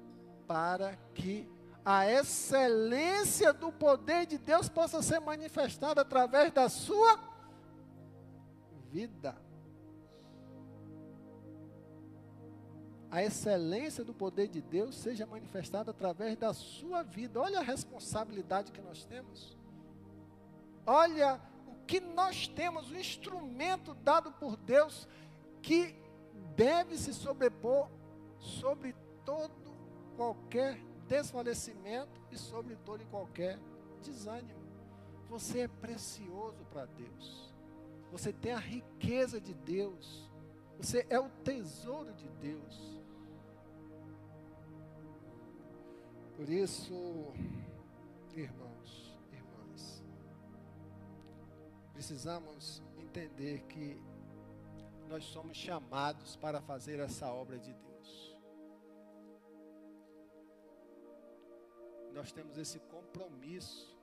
para 0.47 0.95
que 1.13 1.47
a 1.85 2.09
excelência 2.09 3.51
do 3.51 3.71
poder 3.71 4.25
de 4.25 4.37
Deus 4.37 4.69
possa 4.69 5.01
ser 5.01 5.19
manifestada 5.19 6.01
através 6.01 6.51
da 6.51 6.69
sua 6.69 7.19
vida. 8.89 9.35
A 13.11 13.21
excelência 13.21 14.03
do 14.03 14.13
poder 14.13 14.47
de 14.47 14.61
Deus 14.61 14.95
seja 14.95 15.25
manifestada 15.25 15.91
através 15.91 16.37
da 16.37 16.53
sua 16.53 17.03
vida. 17.03 17.39
Olha 17.39 17.59
a 17.59 17.63
responsabilidade 17.63 18.71
que 18.71 18.81
nós 18.81 19.03
temos. 19.03 19.57
Olha 20.85 21.39
o 21.67 21.85
que 21.85 21.99
nós 21.99 22.47
temos, 22.47 22.89
o 22.89 22.97
instrumento 22.97 23.93
dado 23.93 24.31
por 24.31 24.55
Deus 24.55 25.07
que 25.61 25.95
deve 26.55 26.97
se 26.97 27.13
sobrepor 27.13 27.89
sobre 28.39 28.95
todo 29.23 29.53
qualquer 30.15 30.79
desfalecimento 31.07 32.21
e 32.31 32.37
sobre 32.37 32.75
todo 32.77 33.01
e 33.01 33.05
qualquer 33.05 33.59
desânimo. 34.03 34.61
Você 35.29 35.61
é 35.61 35.67
precioso 35.67 36.63
para 36.71 36.85
Deus. 36.85 37.53
Você 38.11 38.31
tem 38.31 38.51
a 38.51 38.59
riqueza 38.59 39.41
de 39.41 39.53
Deus. 39.53 40.29
Você 40.77 41.05
é 41.09 41.19
o 41.19 41.29
tesouro 41.43 42.13
de 42.13 42.27
Deus. 42.29 43.01
Por 46.35 46.49
isso, 46.49 46.93
irmãos, 48.35 49.17
irmãs, 49.31 50.03
precisamos 51.93 52.81
entender 52.99 53.61
que 53.63 54.01
nós 55.07 55.23
somos 55.25 55.55
chamados 55.55 56.35
para 56.35 56.59
fazer 56.61 56.99
essa 56.99 57.31
obra 57.31 57.57
de 57.59 57.71
Deus. 57.73 57.92
Nós 62.13 62.31
temos 62.31 62.57
esse 62.57 62.79
compromisso 62.79 63.97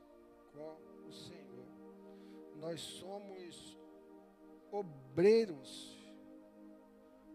com 0.52 0.76
o 1.06 1.12
Senhor. 1.12 1.66
Nós 2.56 2.80
somos 2.80 3.78
obreiros 4.70 5.96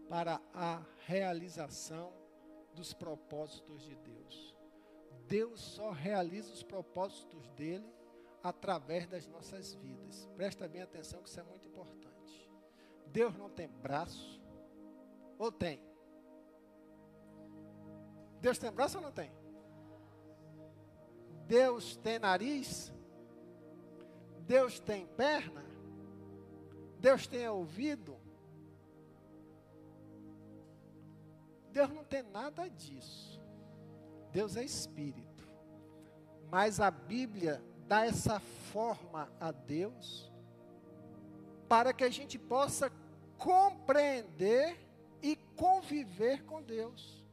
para 0.08 0.40
a 0.54 0.82
realização 1.06 2.12
dos 2.74 2.92
propósitos 2.92 3.82
de 3.82 3.96
Deus. 3.96 4.54
Deus 5.26 5.60
só 5.60 5.90
realiza 5.90 6.52
os 6.52 6.62
propósitos 6.62 7.48
dele 7.48 7.90
através 8.42 9.08
das 9.08 9.26
nossas 9.26 9.74
vidas. 9.74 10.28
Presta 10.36 10.68
bem 10.68 10.82
atenção 10.82 11.22
que 11.22 11.28
isso 11.28 11.40
é 11.40 11.42
muito 11.42 11.66
importante. 11.66 12.50
Deus 13.06 13.36
não 13.36 13.50
tem 13.50 13.66
braço 13.66 14.40
ou 15.38 15.50
tem? 15.50 15.82
Deus 18.40 18.58
tem 18.58 18.70
braço 18.70 18.98
ou 18.98 19.02
não 19.02 19.10
tem? 19.10 19.32
Deus 21.46 21.96
tem 21.96 22.18
nariz? 22.18 22.92
Deus 24.46 24.80
tem 24.80 25.06
perna? 25.06 25.64
Deus 26.98 27.26
tem 27.26 27.48
ouvido? 27.48 28.16
Deus 31.72 31.90
não 31.90 32.04
tem 32.04 32.22
nada 32.22 32.68
disso. 32.68 33.40
Deus 34.32 34.56
é 34.56 34.64
espírito. 34.64 35.46
Mas 36.50 36.80
a 36.80 36.90
Bíblia 36.90 37.62
dá 37.86 38.04
essa 38.04 38.40
forma 38.40 39.30
a 39.38 39.52
Deus 39.52 40.32
para 41.68 41.92
que 41.92 42.04
a 42.04 42.10
gente 42.10 42.38
possa 42.38 42.90
compreender 43.36 44.78
e 45.22 45.36
conviver 45.56 46.44
com 46.44 46.62
Deus. 46.62 47.24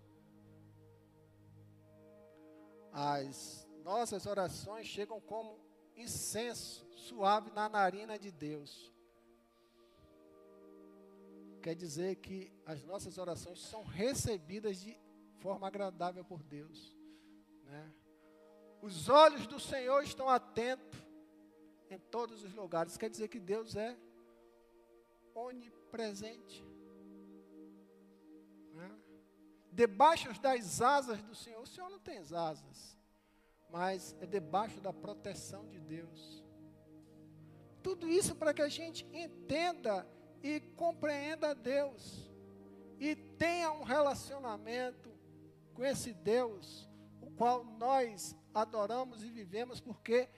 As 2.91 3.62
nossas 3.84 4.26
orações 4.26 4.88
chegam 4.88 5.19
como 5.22 5.60
incenso 5.96 6.86
suave 6.96 7.52
na 7.52 7.67
narina 7.69 8.17
de 8.17 8.32
Deus. 8.32 8.91
Quer 11.62 11.76
dizer 11.76 12.15
que 12.15 12.52
as 12.65 12.84
nossas 12.84 13.17
orações 13.17 13.60
são 13.62 13.84
recebidas 13.84 14.80
de 14.80 14.98
forma 15.39 15.67
agradável 15.67 16.24
por 16.24 16.41
Deus. 16.43 16.96
Né? 17.65 17.93
Os 18.82 19.08
olhos 19.08 19.48
do 19.48 19.60
Senhor 19.60 20.04
estão 20.04 20.28
atentos 20.30 21.00
em 21.89 21.98
todos 21.98 22.43
os 22.43 22.54
lugares. 22.54 22.98
Quer 22.98 23.10
dizer 23.10 23.28
que 23.28 23.39
Deus 23.39 23.76
é 23.76 23.98
onipresente. 25.34 26.63
Né? 28.74 28.98
Debaixo 29.72 30.34
das 30.41 30.82
asas 30.82 31.22
do 31.24 31.36
Senhor, 31.36 31.62
o 31.62 31.67
Senhor 31.67 31.89
não 31.89 32.00
tem 32.00 32.17
asas 32.17 33.03
mas 33.74 34.16
é 34.22 34.28
debaixo 34.28 34.80
da 34.80 34.94
proteção 34.94 35.68
de 35.68 35.80
Deus. 35.80 36.46
Tudo 37.82 38.08
isso 38.08 38.36
para 38.36 38.54
que 38.54 38.62
a 38.62 38.70
gente 38.70 39.04
entenda 39.12 40.08
e 40.44 40.60
compreenda 40.76 41.56
Deus 41.56 42.32
e 43.00 43.16
tenha 43.16 43.72
um 43.72 43.82
relacionamento 43.82 45.12
com 45.74 45.84
esse 45.84 46.14
Deus, 46.14 46.88
o 47.20 47.32
qual 47.32 47.66
nós 47.66 48.38
adoramos 48.54 49.24
e 49.24 49.32
vivemos, 49.32 49.82
porque 49.82 50.30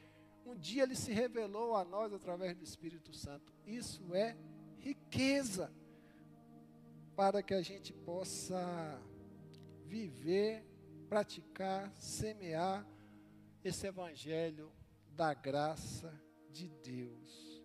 um 0.46 0.56
dia 0.56 0.84
ele 0.84 0.96
se 0.96 1.12
revelou 1.12 1.76
a 1.76 1.84
nós 1.84 2.14
através 2.14 2.56
do 2.56 2.64
Espírito 2.64 3.14
Santo. 3.14 3.54
Isso 3.66 4.16
é 4.16 4.38
riqueza 4.78 5.70
para 7.18 7.44
que 7.44 7.54
a 7.54 7.62
gente 7.62 7.92
possa 7.92 8.98
viver, 9.84 10.66
praticar, 11.10 11.92
semear 11.98 12.88
esse 13.68 13.88
evangelho 13.88 14.72
da 15.08 15.34
graça 15.34 16.14
de 16.50 16.70
Deus. 16.70 17.64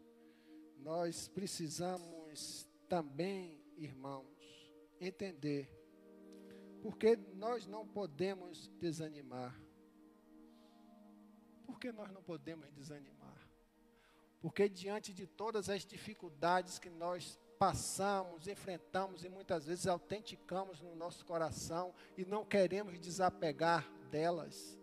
Nós 0.78 1.28
precisamos 1.28 2.66
também, 2.88 3.62
irmãos, 3.76 4.26
entender 5.01 5.80
porque 6.82 7.16
nós 7.34 7.66
não 7.66 7.86
podemos 7.86 8.68
desanimar. 8.78 9.55
Por 11.66 11.78
que 11.78 11.92
nós 11.92 12.11
não 12.11 12.22
podemos 12.22 12.70
desanimar? 12.72 13.48
Porque 14.40 14.68
diante 14.68 15.12
de 15.12 15.26
todas 15.26 15.68
as 15.68 15.84
dificuldades 15.84 16.78
que 16.78 16.88
nós 16.88 17.38
passamos, 17.59 18.48
enfrentamos 18.48 19.22
e 19.22 19.28
muitas 19.28 19.66
vezes 19.66 19.86
autenticamos 19.86 20.80
no 20.80 20.96
nosso 20.96 21.24
coração 21.26 21.94
e 22.16 22.24
não 22.24 22.44
queremos 22.44 22.98
desapegar 22.98 23.86
delas, 24.11 24.80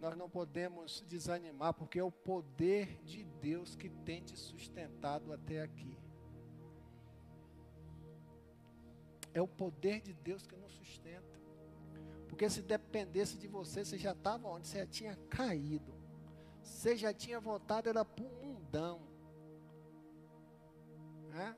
nós 0.00 0.16
não 0.16 0.30
podemos 0.30 1.04
desanimar, 1.06 1.74
porque 1.74 1.98
é 1.98 2.02
o 2.02 2.10
poder 2.10 2.98
de 3.04 3.22
Deus 3.22 3.76
que 3.76 3.90
tem 3.90 4.22
te 4.22 4.34
sustentado 4.34 5.30
até 5.30 5.60
aqui. 5.60 5.98
É 9.34 9.42
o 9.42 9.46
poder 9.46 10.00
de 10.00 10.14
Deus 10.14 10.46
que 10.46 10.56
nos 10.56 10.72
sustenta. 10.72 11.38
Porque 12.28 12.48
se 12.48 12.62
dependesse 12.62 13.36
de 13.36 13.46
você, 13.46 13.84
você 13.84 13.98
já 13.98 14.12
estava 14.12 14.48
onde? 14.48 14.66
Você 14.66 14.78
já 14.78 14.86
tinha 14.86 15.16
caído. 15.28 15.92
Você 16.62 16.96
já 16.96 17.12
tinha 17.12 17.38
voltado, 17.38 17.90
era 17.90 18.02
para 18.02 18.24
o 18.24 18.44
mundão. 18.44 19.02
É? 21.34 21.54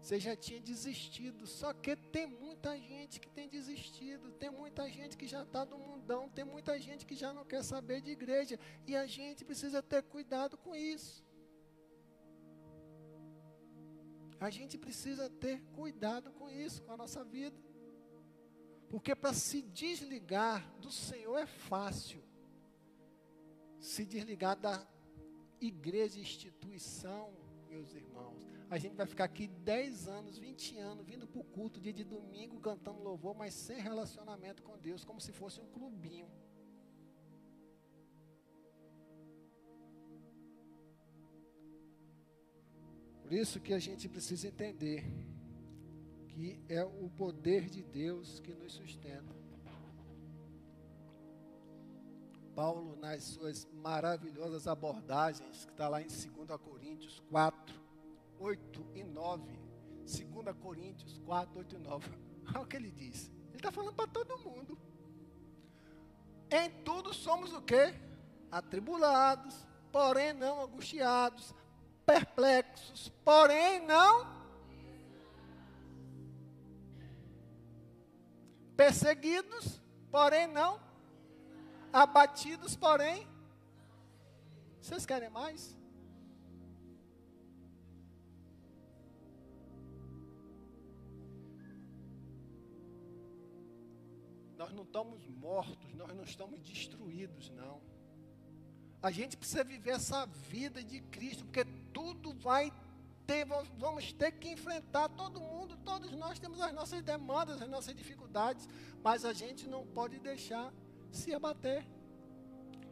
Você 0.00 0.18
já 0.18 0.34
tinha 0.34 0.60
desistido. 0.60 1.46
Só 1.46 1.72
que 1.72 1.94
tem 1.94 2.26
muita 2.60 2.78
gente 2.78 3.18
que 3.18 3.30
tem 3.30 3.48
desistido. 3.48 4.32
Tem 4.32 4.50
muita 4.50 4.86
gente 4.90 5.16
que 5.16 5.26
já 5.26 5.42
está 5.42 5.64
no 5.64 5.78
mundão. 5.78 6.28
Tem 6.28 6.44
muita 6.44 6.78
gente 6.78 7.06
que 7.06 7.14
já 7.14 7.32
não 7.32 7.42
quer 7.42 7.62
saber 7.64 8.02
de 8.02 8.10
igreja. 8.10 8.58
E 8.86 8.94
a 8.94 9.06
gente 9.06 9.46
precisa 9.46 9.82
ter 9.82 10.02
cuidado 10.02 10.58
com 10.58 10.76
isso. 10.76 11.24
A 14.38 14.50
gente 14.50 14.76
precisa 14.76 15.30
ter 15.30 15.62
cuidado 15.72 16.30
com 16.32 16.50
isso, 16.50 16.82
com 16.82 16.92
a 16.92 16.98
nossa 16.98 17.24
vida. 17.24 17.58
Porque 18.90 19.14
para 19.14 19.32
se 19.32 19.62
desligar 19.62 20.70
do 20.80 20.92
Senhor 20.92 21.38
é 21.38 21.46
fácil. 21.46 22.22
Se 23.78 24.04
desligar 24.04 24.54
da 24.54 24.86
igreja, 25.58 26.20
instituição, 26.20 27.32
meus 27.70 27.94
irmãos. 27.94 28.59
A 28.70 28.78
gente 28.78 28.94
vai 28.94 29.04
ficar 29.04 29.24
aqui 29.24 29.48
10 29.48 30.06
anos, 30.06 30.38
20 30.38 30.78
anos, 30.78 31.04
vindo 31.04 31.26
para 31.26 31.40
o 31.40 31.44
culto 31.44 31.80
dia 31.80 31.92
de 31.92 32.04
domingo, 32.04 32.60
cantando 32.60 33.02
louvor, 33.02 33.34
mas 33.34 33.52
sem 33.52 33.80
relacionamento 33.80 34.62
com 34.62 34.78
Deus, 34.78 35.04
como 35.04 35.20
se 35.20 35.32
fosse 35.32 35.60
um 35.60 35.66
clubinho. 35.66 36.30
Por 43.24 43.32
isso 43.32 43.58
que 43.58 43.74
a 43.74 43.78
gente 43.80 44.08
precisa 44.08 44.46
entender 44.46 45.04
que 46.28 46.62
é 46.68 46.84
o 46.84 47.10
poder 47.10 47.68
de 47.68 47.82
Deus 47.82 48.38
que 48.38 48.54
nos 48.54 48.74
sustenta. 48.74 49.34
Paulo, 52.54 52.94
nas 52.94 53.24
suas 53.24 53.66
maravilhosas 53.72 54.68
abordagens, 54.68 55.64
que 55.64 55.72
está 55.72 55.88
lá 55.88 56.00
em 56.00 56.06
2 56.06 56.60
Coríntios 56.60 57.20
4, 57.30 57.89
8 58.40 58.86
e 58.94 59.04
9. 59.04 59.60
2 60.00 60.56
Coríntios 60.56 61.18
4, 61.18 61.58
8 61.58 61.76
e 61.76 61.78
9. 61.78 62.10
Olha 62.48 62.60
o 62.60 62.66
que 62.66 62.76
ele 62.76 62.90
diz. 62.90 63.30
Ele 63.48 63.56
está 63.56 63.70
falando 63.70 63.94
para 63.94 64.06
todo 64.06 64.38
mundo. 64.38 64.78
Em 66.50 66.70
tudo 66.82 67.14
somos 67.14 67.52
o 67.52 67.62
quê? 67.62 67.94
Atribulados, 68.50 69.54
porém 69.92 70.32
não 70.32 70.64
angustiados, 70.64 71.54
perplexos, 72.04 73.08
porém 73.24 73.86
não 73.86 74.40
perseguidos, 78.76 79.80
porém 80.10 80.48
não 80.48 80.80
abatidos, 81.92 82.74
porém 82.74 83.28
vocês 84.80 85.06
querem 85.06 85.30
mais? 85.30 85.79
Nós 94.70 94.76
não 94.76 94.84
estamos 94.84 95.26
mortos, 95.26 95.94
nós 95.94 96.14
não 96.14 96.22
estamos 96.22 96.60
destruídos, 96.60 97.50
não. 97.50 97.80
A 99.02 99.10
gente 99.10 99.36
precisa 99.36 99.64
viver 99.64 99.90
essa 99.90 100.26
vida 100.26 100.84
de 100.84 101.00
Cristo, 101.00 101.44
porque 101.44 101.64
tudo 101.92 102.32
vai 102.34 102.72
ter, 103.26 103.44
vamos 103.78 104.12
ter 104.12 104.30
que 104.32 104.48
enfrentar 104.48 105.08
todo 105.08 105.40
mundo, 105.40 105.76
todos 105.78 106.12
nós 106.12 106.38
temos 106.38 106.60
as 106.60 106.72
nossas 106.72 107.02
demandas, 107.02 107.60
as 107.60 107.68
nossas 107.68 107.96
dificuldades, 107.96 108.68
mas 109.02 109.24
a 109.24 109.32
gente 109.32 109.66
não 109.66 109.84
pode 109.84 110.20
deixar 110.20 110.72
se 111.10 111.34
abater 111.34 111.84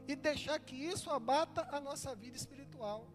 e 0.09 0.17
deixar 0.17 0.59
que 0.59 0.75
isso 0.75 1.11
abata 1.11 1.69
a 1.71 1.81
nossa 1.81 2.13
vida 2.17 2.37
espiritual. 2.37 3.07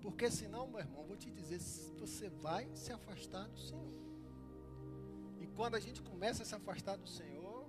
Porque 0.00 0.30
senão, 0.30 0.68
meu 0.68 0.78
irmão, 0.78 1.04
vou 1.04 1.16
te 1.16 1.32
dizer, 1.32 1.58
você 1.98 2.28
vai 2.28 2.70
se 2.76 2.92
afastar 2.92 3.48
do 3.48 3.58
Senhor. 3.58 4.05
Quando 5.56 5.74
a 5.74 5.80
gente 5.80 6.02
começa 6.02 6.42
a 6.42 6.46
se 6.46 6.54
afastar 6.54 6.96
do 6.96 7.08
Senhor, 7.08 7.64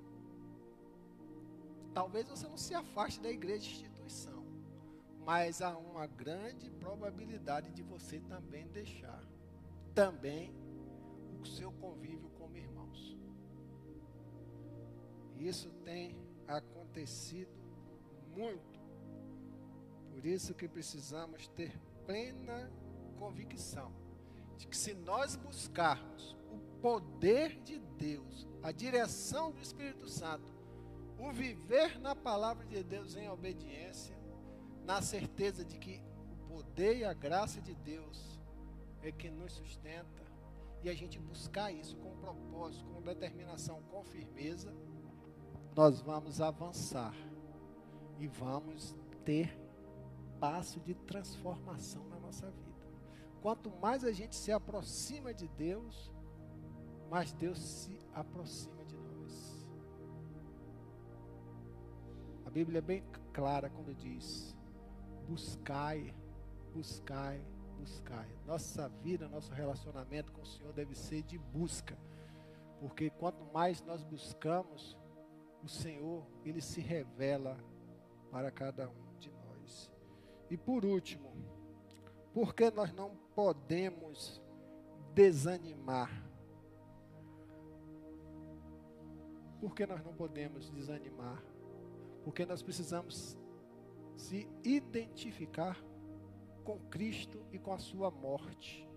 talvez 1.94 2.28
você 2.28 2.48
não 2.48 2.58
se 2.58 2.74
afaste 2.74 3.20
da 3.22 3.30
igreja 3.30 3.66
instituição 3.66 4.38
mas 5.28 5.62
há 5.62 5.78
uma 5.78 6.08
grande 6.08 6.70
probabilidade 6.70 7.70
de 7.74 7.84
você 7.84 8.18
também 8.22 8.66
deixar 8.70 9.22
também 9.94 10.56
o 11.42 11.46
seu 11.46 11.70
convívio 11.70 12.30
com 12.30 12.56
irmãos. 12.56 13.18
Isso 15.36 15.70
tem 15.84 16.16
acontecido 16.48 17.52
muito. 18.34 18.80
Por 20.10 20.26
isso 20.26 20.56
que 20.56 20.66
precisamos 20.66 21.50
ter 21.50 21.78
plena 22.06 22.72
convicção 23.20 23.92
de 24.56 24.66
que 24.66 24.78
se 24.78 24.94
nós 24.94 25.36
buscarmos 25.36 26.37
o 26.52 26.60
poder 26.82 27.60
de 27.62 27.80
Deus, 27.80 28.48
a 28.64 28.72
direção 28.72 29.52
do 29.52 29.62
Espírito 29.62 30.08
Santo, 30.08 30.52
o 31.20 31.32
viver 31.32 32.00
na 32.00 32.16
palavra 32.16 32.66
de 32.66 32.84
Deus 32.84 33.16
em 33.16 33.30
obediência, 33.30 34.18
na 34.86 35.02
certeza 35.02 35.66
de 35.66 35.78
que 35.78 36.02
o 36.32 36.48
poder 36.48 36.98
e 36.98 37.06
a 37.06 37.14
graça 37.14 37.62
de 37.62 37.74
Deus 37.76 38.40
é 39.02 39.12
que 39.12 39.30
nos 39.30 39.54
sustenta, 39.54 40.26
e 40.84 40.90
a 40.90 40.94
gente 40.94 41.20
buscar 41.20 41.72
isso 41.72 41.98
com 41.98 42.16
propósito, 42.18 42.86
com 42.86 43.02
determinação, 43.02 43.82
com 43.84 44.04
firmeza, 44.04 44.74
nós 45.76 46.02
vamos 46.02 46.40
avançar 46.40 47.14
e 48.20 48.28
vamos 48.28 48.96
ter 49.26 49.60
passo 50.40 50.80
de 50.80 50.94
transformação 50.94 52.08
na 52.08 52.20
nossa 52.20 52.50
vida. 52.50 52.68
Quanto 53.42 53.70
mais 53.70 54.04
a 54.04 54.12
gente 54.12 54.36
se 54.36 54.52
aproxima 54.52 55.34
de 55.34 55.48
Deus, 55.48 56.12
mais 57.10 57.34
Deus 57.34 57.60
se 57.60 58.00
aproxima 58.14 58.84
de 58.86 58.96
nós. 58.96 59.68
A 62.46 62.50
Bíblia 62.50 62.80
é 62.80 62.82
bem 62.82 63.04
clara 63.34 63.70
quando 63.70 63.94
diz: 63.94 64.56
buscai, 65.28 66.14
buscai, 66.74 67.42
buscai. 67.78 68.28
Nossa 68.46 68.90
vida, 68.90 69.28
nosso 69.28 69.54
relacionamento 69.54 70.32
com 70.32 70.42
o 70.42 70.46
Senhor 70.46 70.74
deve 70.74 70.96
ser 70.96 71.24
de 71.24 71.38
busca. 71.38 71.98
Porque 72.80 73.10
quanto 73.10 73.44
mais 73.54 73.82
nós 73.82 74.04
buscamos, 74.04 74.98
o 75.64 75.68
Senhor, 75.68 76.26
ele 76.46 76.62
se 76.62 76.80
revela 76.80 77.58
para 78.32 78.52
cada 78.52 78.90
um 78.90 79.18
de 79.20 79.32
nós. 79.32 79.92
E 80.50 80.58
por 80.58 80.86
último, 80.86 81.32
por 82.34 82.54
que 82.54 82.70
nós 82.70 82.94
não 82.94 83.16
podemos 83.36 84.42
desanimar? 85.14 86.28
Por 89.60 89.74
que 89.74 89.86
nós 89.86 90.04
não 90.04 90.14
podemos 90.14 90.70
desanimar? 90.70 91.44
Porque 92.24 92.46
nós 92.46 92.62
precisamos 92.62 93.38
se 94.16 94.48
identificar 94.64 95.78
com 96.64 96.80
Cristo 96.90 97.46
e 97.52 97.58
com 97.58 97.74
a 97.74 97.80
sua 97.80 98.12
morte. 98.12 98.88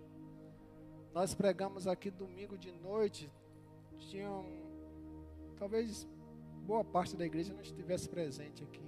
Nós 1.13 1.35
pregamos 1.35 1.87
aqui 1.87 2.11
domingo 2.11 2.57
de 2.59 2.73
noite, 2.73 3.31
tinham 3.99 4.45
talvez 5.57 6.09
boa 6.67 6.85
parte 6.85 7.17
da 7.17 7.27
igreja 7.27 7.53
não 7.53 7.61
estivesse 7.61 8.09
presente 8.09 8.63
aqui, 8.63 8.83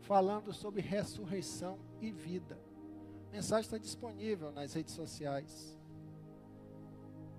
falando 0.00 0.52
sobre 0.52 0.80
ressurreição 0.80 1.78
e 2.00 2.10
vida. 2.10 2.58
A 3.28 3.32
mensagem 3.32 3.64
está 3.64 3.78
disponível 3.78 4.52
nas 4.52 4.74
redes 4.74 4.94
sociais. 4.94 5.78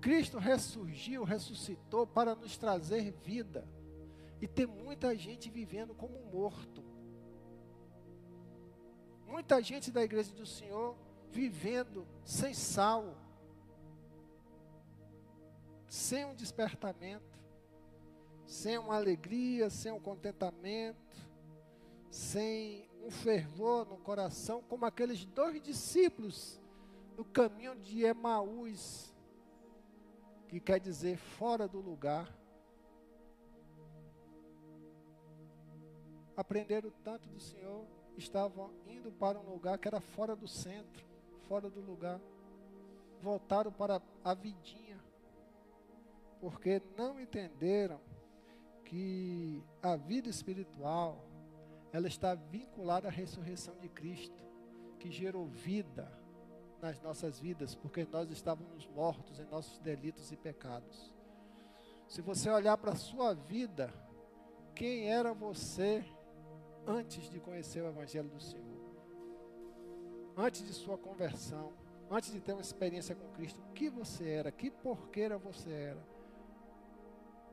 Cristo 0.06 0.38
ressurgiu, 0.38 1.24
ressuscitou 1.24 2.06
para 2.06 2.36
nos 2.36 2.56
trazer 2.58 3.12
vida. 3.24 3.68
E 4.40 4.48
tem 4.48 4.68
muita 4.68 5.16
gente 5.18 5.50
vivendo 5.50 5.96
como 5.96 6.20
morto. 6.32 6.84
Muita 9.26 9.64
gente 9.64 9.90
da 9.90 10.04
igreja 10.04 10.32
do 10.32 10.46
Senhor 10.46 10.96
vivendo 11.32 12.08
sem 12.24 12.54
sal, 12.54 13.18
sem 15.88 16.24
um 16.24 16.36
despertamento, 16.36 17.40
sem 18.46 18.78
uma 18.78 18.98
alegria, 18.98 19.72
sem 19.72 19.92
um 19.92 20.00
contentamento, 20.00 21.18
sem 22.12 22.88
um 23.02 23.10
fervor 23.10 23.88
no 23.88 23.98
coração, 23.98 24.62
como 24.70 24.86
aqueles 24.86 25.26
dois 25.26 25.60
discípulos 25.64 26.62
no 27.18 27.26
caminho 27.26 27.76
de 27.76 28.04
Emaús, 28.04 29.15
que 30.48 30.60
quer 30.60 30.80
dizer 30.80 31.18
fora 31.18 31.68
do 31.68 31.80
lugar. 31.80 32.34
Aprenderam 36.36 36.92
tanto 37.04 37.28
do 37.30 37.40
Senhor, 37.40 37.86
estavam 38.18 38.72
indo 38.88 39.12
para 39.12 39.40
um 39.40 39.50
lugar 39.50 39.78
que 39.78 39.88
era 39.88 40.00
fora 40.00 40.36
do 40.36 40.48
centro, 40.48 41.06
fora 41.48 41.70
do 41.70 41.82
lugar. 41.82 42.20
Voltaram 43.22 43.72
para 43.72 44.02
a 44.24 44.34
vidinha. 44.34 44.86
porque 46.40 46.82
não 46.96 47.20
entenderam 47.20 48.00
que 48.84 49.64
a 49.82 49.96
vida 49.96 50.30
espiritual 50.30 51.26
ela 51.92 52.08
está 52.08 52.36
vinculada 52.36 53.08
à 53.08 53.12
ressurreição 53.12 53.76
de 53.80 53.90
Cristo, 53.90 54.44
que 55.00 55.10
gerou 55.10 55.48
vida 55.48 56.12
nas 56.86 57.02
nossas 57.02 57.40
vidas, 57.40 57.74
porque 57.74 58.08
nós 58.12 58.30
estávamos 58.30 58.88
mortos 58.90 59.40
em 59.40 59.46
nossos 59.46 59.80
delitos 59.80 60.32
e 60.32 60.38
pecados. 60.38 61.12
Se 62.08 62.22
você 62.22 62.48
olhar 62.48 62.78
para 62.78 62.92
a 62.92 62.96
sua 62.96 63.34
vida, 63.34 63.92
quem 64.76 65.10
era 65.12 65.34
você 65.34 66.06
antes 66.86 67.28
de 67.28 67.40
conhecer 67.40 67.82
o 67.82 67.88
Evangelho 67.88 68.30
do 68.30 68.40
Senhor? 68.40 68.86
Antes 70.38 70.64
de 70.64 70.74
sua 70.74 70.96
conversão, 70.96 71.74
antes 72.12 72.32
de 72.32 72.40
ter 72.40 72.54
uma 72.54 72.62
experiência 72.62 73.16
com 73.16 73.32
Cristo, 73.32 73.60
o 73.64 73.74
que 73.74 73.90
você 73.90 74.30
era? 74.30 74.52
Que 74.52 74.70
porqueira 74.70 75.40
você 75.40 75.72
era? 75.72 76.06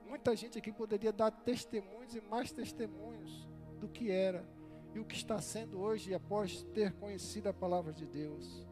Muita 0.07 0.37
gente 0.37 0.59
aqui 0.59 0.71
poderia 0.71 1.11
dar 1.11 1.31
testemunhos 1.31 2.15
e 2.15 2.21
mais 2.21 2.53
testemunhos 2.53 3.49
do 3.81 3.89
que 3.89 4.11
era 4.11 4.47
e 4.95 4.99
o 4.99 5.07
que 5.07 5.15
está 5.15 5.41
sendo 5.41 5.81
hoje 5.81 6.13
após 6.13 6.63
ter 6.75 6.93
conhecido 6.93 7.49
a 7.49 7.55
palavra 7.55 7.95
de 7.95 8.05
Deus. 8.05 8.71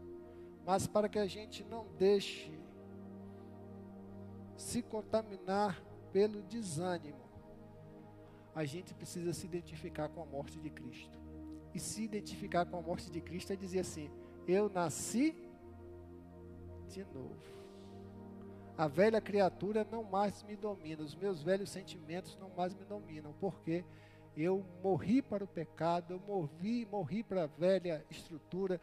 Mas 0.71 0.87
para 0.87 1.09
que 1.09 1.19
a 1.19 1.27
gente 1.27 1.65
não 1.65 1.85
deixe 1.99 2.57
se 4.57 4.81
contaminar 4.81 5.83
pelo 6.13 6.43
desânimo, 6.43 7.19
a 8.55 8.65
gente 8.65 8.95
precisa 8.95 9.33
se 9.33 9.47
identificar 9.47 10.09
com 10.11 10.23
a 10.23 10.25
morte 10.25 10.61
de 10.61 10.71
Cristo. 10.71 11.19
E 11.75 11.81
se 11.81 12.05
identificar 12.05 12.67
com 12.67 12.77
a 12.77 12.81
morte 12.81 13.11
de 13.11 13.21
Cristo 13.21 13.53
é 13.53 13.57
dizer 13.57 13.81
assim: 13.81 14.13
eu 14.47 14.69
nasci 14.69 15.35
de 16.89 17.03
novo. 17.03 17.43
A 18.79 18.87
velha 18.87 19.21
criatura 19.21 19.85
não 19.91 20.05
mais 20.05 20.41
me 20.45 20.55
domina, 20.55 21.03
os 21.03 21.17
meus 21.17 21.43
velhos 21.43 21.69
sentimentos 21.69 22.39
não 22.39 22.51
mais 22.51 22.77
me 22.77 22.85
dominam, 22.85 23.35
porque 23.41 23.85
eu 24.37 24.65
morri 24.85 25.21
para 25.21 25.43
o 25.43 25.49
pecado, 25.49 26.15
eu 26.15 26.21
morri, 26.21 26.87
morri 26.87 27.25
para 27.25 27.43
a 27.43 27.49
velha 27.49 28.07
estrutura, 28.09 28.81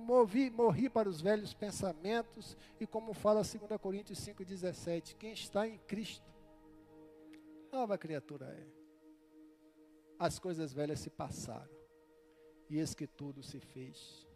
morri, 0.00 0.50
morri 0.50 0.88
para 0.88 1.08
os 1.08 1.20
velhos 1.20 1.54
pensamentos, 1.54 2.56
e 2.80 2.86
como 2.86 3.14
fala 3.14 3.42
2 3.42 3.80
Coríntios 3.80 4.18
5,17, 4.18 5.14
quem 5.16 5.32
está 5.32 5.68
em 5.68 5.78
Cristo, 5.78 6.28
nova 7.70 7.96
criatura 7.96 8.46
é. 8.46 8.66
As 10.18 10.38
coisas 10.38 10.72
velhas 10.72 11.00
se 11.00 11.10
passaram, 11.10 11.70
e 12.68 12.78
eis 12.78 12.94
que 12.94 13.06
tudo 13.06 13.42
se 13.42 13.60
fez 13.60 14.28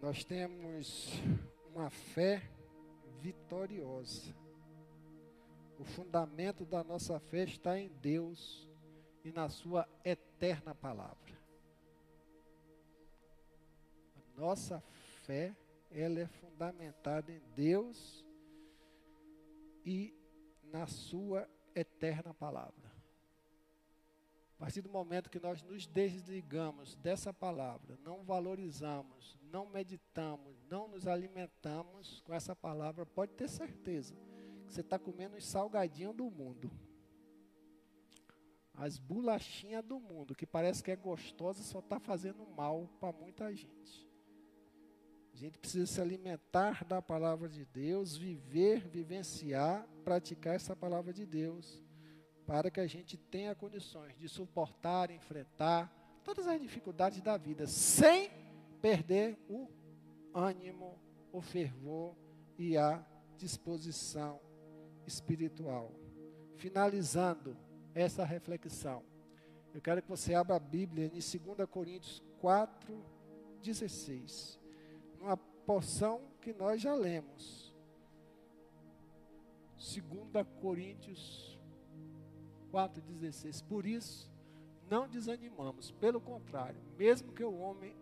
Nós 0.00 0.22
temos 0.24 1.10
uma 1.74 1.90
fé 1.90 2.42
vitoriosa. 3.20 4.32
O 5.78 5.84
fundamento 5.84 6.64
da 6.64 6.84
nossa 6.84 7.18
fé 7.18 7.44
está 7.44 7.78
em 7.78 7.88
Deus 7.88 8.68
e 9.26 9.32
na 9.32 9.48
Sua 9.48 9.88
eterna 10.04 10.72
palavra. 10.72 11.36
A 14.14 14.40
nossa 14.40 14.80
fé, 15.24 15.56
ela 15.90 16.20
é 16.20 16.26
fundamentada 16.26 17.32
em 17.32 17.42
Deus 17.52 18.24
e 19.84 20.14
na 20.62 20.86
Sua 20.86 21.48
eterna 21.74 22.32
palavra. 22.32 22.86
A 24.54 24.58
partir 24.60 24.80
do 24.80 24.88
momento 24.88 25.28
que 25.28 25.40
nós 25.40 25.60
nos 25.60 25.88
desligamos 25.88 26.94
dessa 26.94 27.34
palavra, 27.34 27.98
não 28.04 28.22
valorizamos, 28.22 29.36
não 29.50 29.66
meditamos, 29.66 30.62
não 30.70 30.86
nos 30.86 31.08
alimentamos 31.08 32.20
com 32.20 32.32
essa 32.32 32.54
palavra, 32.54 33.04
pode 33.04 33.32
ter 33.32 33.48
certeza 33.48 34.14
que 34.66 34.72
você 34.72 34.82
está 34.82 35.00
comendo 35.00 35.36
os 35.36 35.44
salgadinhos 35.44 36.14
do 36.14 36.30
mundo. 36.30 36.70
As 38.76 38.98
bolachinhas 38.98 39.84
do 39.84 39.98
mundo, 39.98 40.34
que 40.34 40.46
parece 40.46 40.82
que 40.82 40.90
é 40.90 40.96
gostosa, 40.96 41.62
só 41.62 41.78
está 41.78 41.98
fazendo 41.98 42.46
mal 42.56 42.88
para 43.00 43.12
muita 43.12 43.54
gente. 43.54 44.06
A 45.32 45.36
gente 45.36 45.58
precisa 45.58 45.86
se 45.86 46.00
alimentar 46.00 46.84
da 46.84 47.00
palavra 47.00 47.48
de 47.48 47.64
Deus, 47.64 48.16
viver, 48.16 48.86
vivenciar, 48.88 49.86
praticar 50.04 50.54
essa 50.54 50.76
palavra 50.76 51.12
de 51.12 51.26
Deus 51.26 51.82
para 52.46 52.70
que 52.70 52.80
a 52.80 52.86
gente 52.86 53.16
tenha 53.16 53.54
condições 53.54 54.16
de 54.16 54.28
suportar, 54.28 55.10
enfrentar 55.10 55.92
todas 56.22 56.46
as 56.46 56.60
dificuldades 56.60 57.20
da 57.20 57.36
vida, 57.36 57.66
sem 57.66 58.30
perder 58.80 59.36
o 59.48 59.68
ânimo, 60.32 60.98
o 61.32 61.40
fervor 61.40 62.16
e 62.56 62.76
a 62.76 63.04
disposição 63.36 64.40
espiritual. 65.06 65.92
Finalizando 66.54 67.56
essa 67.96 68.24
reflexão, 68.24 69.02
eu 69.74 69.80
quero 69.80 70.02
que 70.02 70.08
você 70.08 70.34
abra 70.34 70.56
a 70.56 70.60
Bíblia 70.60 71.06
em 71.06 71.10
2 71.10 71.68
Coríntios 71.70 72.22
4, 72.40 73.02
16, 73.62 74.60
uma 75.18 75.36
porção 75.36 76.20
que 76.40 76.52
nós 76.52 76.80
já 76.80 76.94
lemos. 76.94 77.74
2 79.76 80.46
Coríntios 80.60 81.58
4,16. 82.70 83.64
Por 83.64 83.86
isso, 83.86 84.30
não 84.90 85.08
desanimamos, 85.08 85.90
pelo 85.92 86.20
contrário, 86.20 86.80
mesmo 86.98 87.32
que 87.32 87.42
o 87.42 87.58
homem 87.58 87.96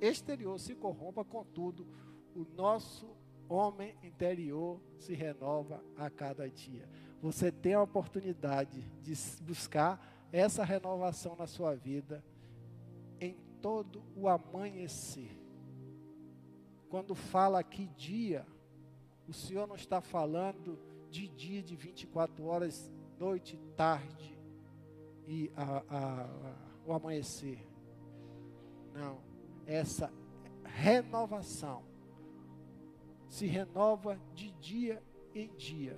exterior 0.00 0.58
se 0.58 0.74
corrompa, 0.74 1.24
contudo, 1.24 1.86
o 2.34 2.44
nosso 2.54 3.08
homem 3.48 3.96
interior 4.02 4.80
se 4.98 5.14
renova 5.14 5.82
a 5.96 6.10
cada 6.10 6.48
dia. 6.48 6.88
Você 7.22 7.52
tem 7.52 7.74
a 7.74 7.80
oportunidade 7.80 8.82
de 9.00 9.14
buscar 9.42 10.26
essa 10.32 10.64
renovação 10.64 11.36
na 11.36 11.46
sua 11.46 11.72
vida 11.72 12.22
em 13.20 13.36
todo 13.62 14.02
o 14.16 14.28
amanhecer. 14.28 15.30
Quando 16.90 17.14
fala 17.14 17.60
aqui 17.60 17.86
dia, 17.96 18.44
o 19.28 19.32
Senhor 19.32 19.68
não 19.68 19.76
está 19.76 20.00
falando 20.00 20.76
de 21.10 21.28
dia 21.28 21.62
de 21.62 21.76
24 21.76 22.44
horas 22.44 22.90
noite, 23.20 23.56
tarde 23.76 24.36
e 25.24 25.48
a, 25.54 25.62
a, 25.62 26.22
a, 26.24 26.56
o 26.84 26.92
amanhecer. 26.92 27.64
Não, 28.92 29.20
essa 29.64 30.12
renovação 30.64 31.84
se 33.28 33.46
renova 33.46 34.20
de 34.34 34.50
dia 34.54 35.00
em 35.32 35.54
dia. 35.54 35.96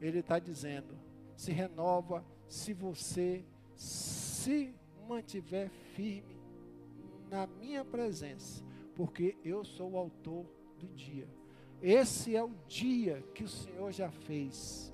Ele 0.00 0.18
está 0.18 0.38
dizendo, 0.38 0.98
se 1.36 1.52
renova 1.52 2.24
se 2.48 2.72
você 2.72 3.44
se 3.74 4.74
mantiver 5.08 5.70
firme 5.94 6.36
na 7.30 7.46
minha 7.46 7.84
presença, 7.84 8.64
porque 8.94 9.36
eu 9.44 9.64
sou 9.64 9.92
o 9.92 9.98
autor 9.98 10.46
do 10.78 10.88
dia. 10.88 11.28
Esse 11.82 12.34
é 12.34 12.42
o 12.42 12.54
dia 12.66 13.22
que 13.34 13.44
o 13.44 13.48
Senhor 13.48 13.92
já 13.92 14.10
fez. 14.10 14.92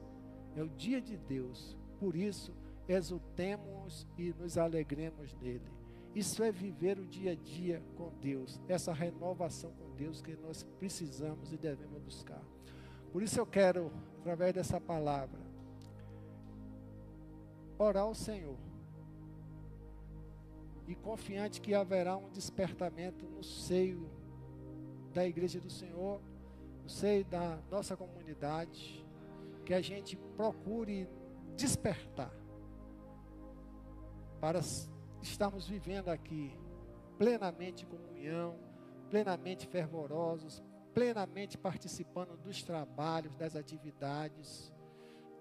É 0.57 0.63
o 0.63 0.69
dia 0.69 1.01
de 1.01 1.17
Deus. 1.17 1.77
Por 1.99 2.17
isso, 2.17 2.53
exultemos 2.89 4.07
e 4.19 4.33
nos 4.33 4.59
alegremos 4.59 5.35
nele. 5.35 5.71
Isso 6.15 6.43
é 6.43 6.53
viver 6.53 6.99
o 6.99 7.07
dia 7.07 7.33
a 7.33 7.35
dia 7.35 7.83
com 7.97 8.13
Deus, 8.21 8.61
essa 8.69 8.93
renovação 8.93 9.73
com 9.73 9.95
Deus 9.97 10.21
que 10.21 10.37
nós 10.37 10.63
precisamos 10.79 11.53
e 11.53 11.57
devemos 11.57 12.03
buscar. 12.03 12.43
Por 13.11 13.23
isso 13.23 13.41
eu 13.41 13.47
quero, 13.47 13.91
através 14.23 14.55
dessa 14.55 14.81
palavra, 14.81 15.41
orar 17.77 18.05
ao 18.05 18.15
Senhor. 18.15 18.57
E 20.87 20.95
confiante 20.95 21.61
que 21.61 21.75
haverá 21.75 22.17
um 22.17 22.31
despertamento 22.31 23.27
no 23.27 23.43
seio 23.43 24.09
da 25.13 25.27
igreja 25.27 25.61
do 25.61 25.69
Senhor, 25.69 26.21
no 26.85 26.89
seio 26.89 27.25
da 27.25 27.59
nossa 27.69 27.97
comunidade, 27.97 29.05
que 29.65 29.75
a 29.75 29.81
gente 29.81 30.17
procure 30.37 31.09
despertar 31.57 32.33
para 34.41 34.61
estarmos 35.21 35.67
vivendo 35.67 36.09
aqui 36.09 36.57
plenamente 37.19 37.87
comunhão, 37.87 38.57
plenamente 39.11 39.67
fervorosos, 39.67 40.63
plenamente 40.95 41.59
participando 41.59 42.37
dos 42.37 42.63
trabalhos, 42.63 43.35
das 43.35 43.57
atividades. 43.57 44.73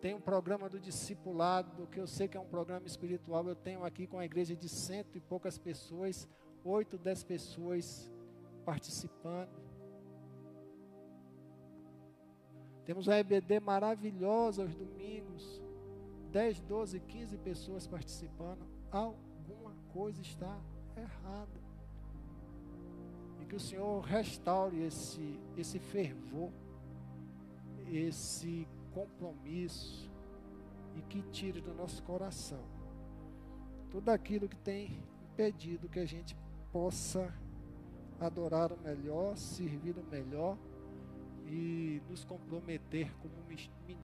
Tem 0.02 0.14
um 0.14 0.22
programa 0.22 0.68
do 0.68 0.80
discipulado, 0.80 1.88
que 1.88 2.00
eu 2.00 2.08
sei 2.08 2.28
que 2.28 2.36
é 2.36 2.40
um 2.40 2.48
programa 2.48 2.88
espiritual. 2.88 3.48
Eu 3.48 3.56
tenho 3.56 3.84
aqui 3.86 4.08
com 4.08 4.18
a 4.18 4.26
igreja 4.26 4.56
de 4.56 4.68
cento 4.68 5.16
e 5.16 5.22
poucas 5.22 5.58
pessoas, 5.58 6.28
oito, 6.64 6.98
dez 6.98 7.24
pessoas 7.24 8.12
participando. 8.66 9.62
Temos 12.84 13.08
a 13.08 13.20
EBD 13.20 13.60
maravilhosa 13.60 14.64
aos 14.64 14.74
domingos. 14.76 15.62
10, 16.32 16.62
12, 16.62 17.00
15 17.00 17.38
pessoas 17.38 17.88
participando. 17.88 18.66
Alguma 18.90 19.76
coisa 19.94 20.22
está 20.22 20.60
errada. 20.96 21.61
Que 23.52 23.58
o 23.58 23.60
Senhor 23.60 24.00
restaure 24.06 24.82
esse, 24.82 25.38
esse 25.58 25.78
fervor, 25.78 26.50
esse 27.92 28.66
compromisso 28.94 30.10
e 30.96 31.02
que 31.02 31.22
tire 31.34 31.60
do 31.60 31.74
nosso 31.74 32.02
coração 32.04 32.64
tudo 33.90 34.08
aquilo 34.08 34.48
que 34.48 34.56
tem 34.56 35.04
impedido 35.34 35.90
que 35.90 36.00
a 36.00 36.06
gente 36.06 36.34
possa 36.72 37.30
adorar 38.22 38.72
o 38.72 38.80
melhor, 38.80 39.36
servir 39.36 39.98
o 39.98 40.04
melhor 40.10 40.58
e 41.46 42.02
nos 42.10 42.24
comprometer 42.24 43.14
como 43.18 43.34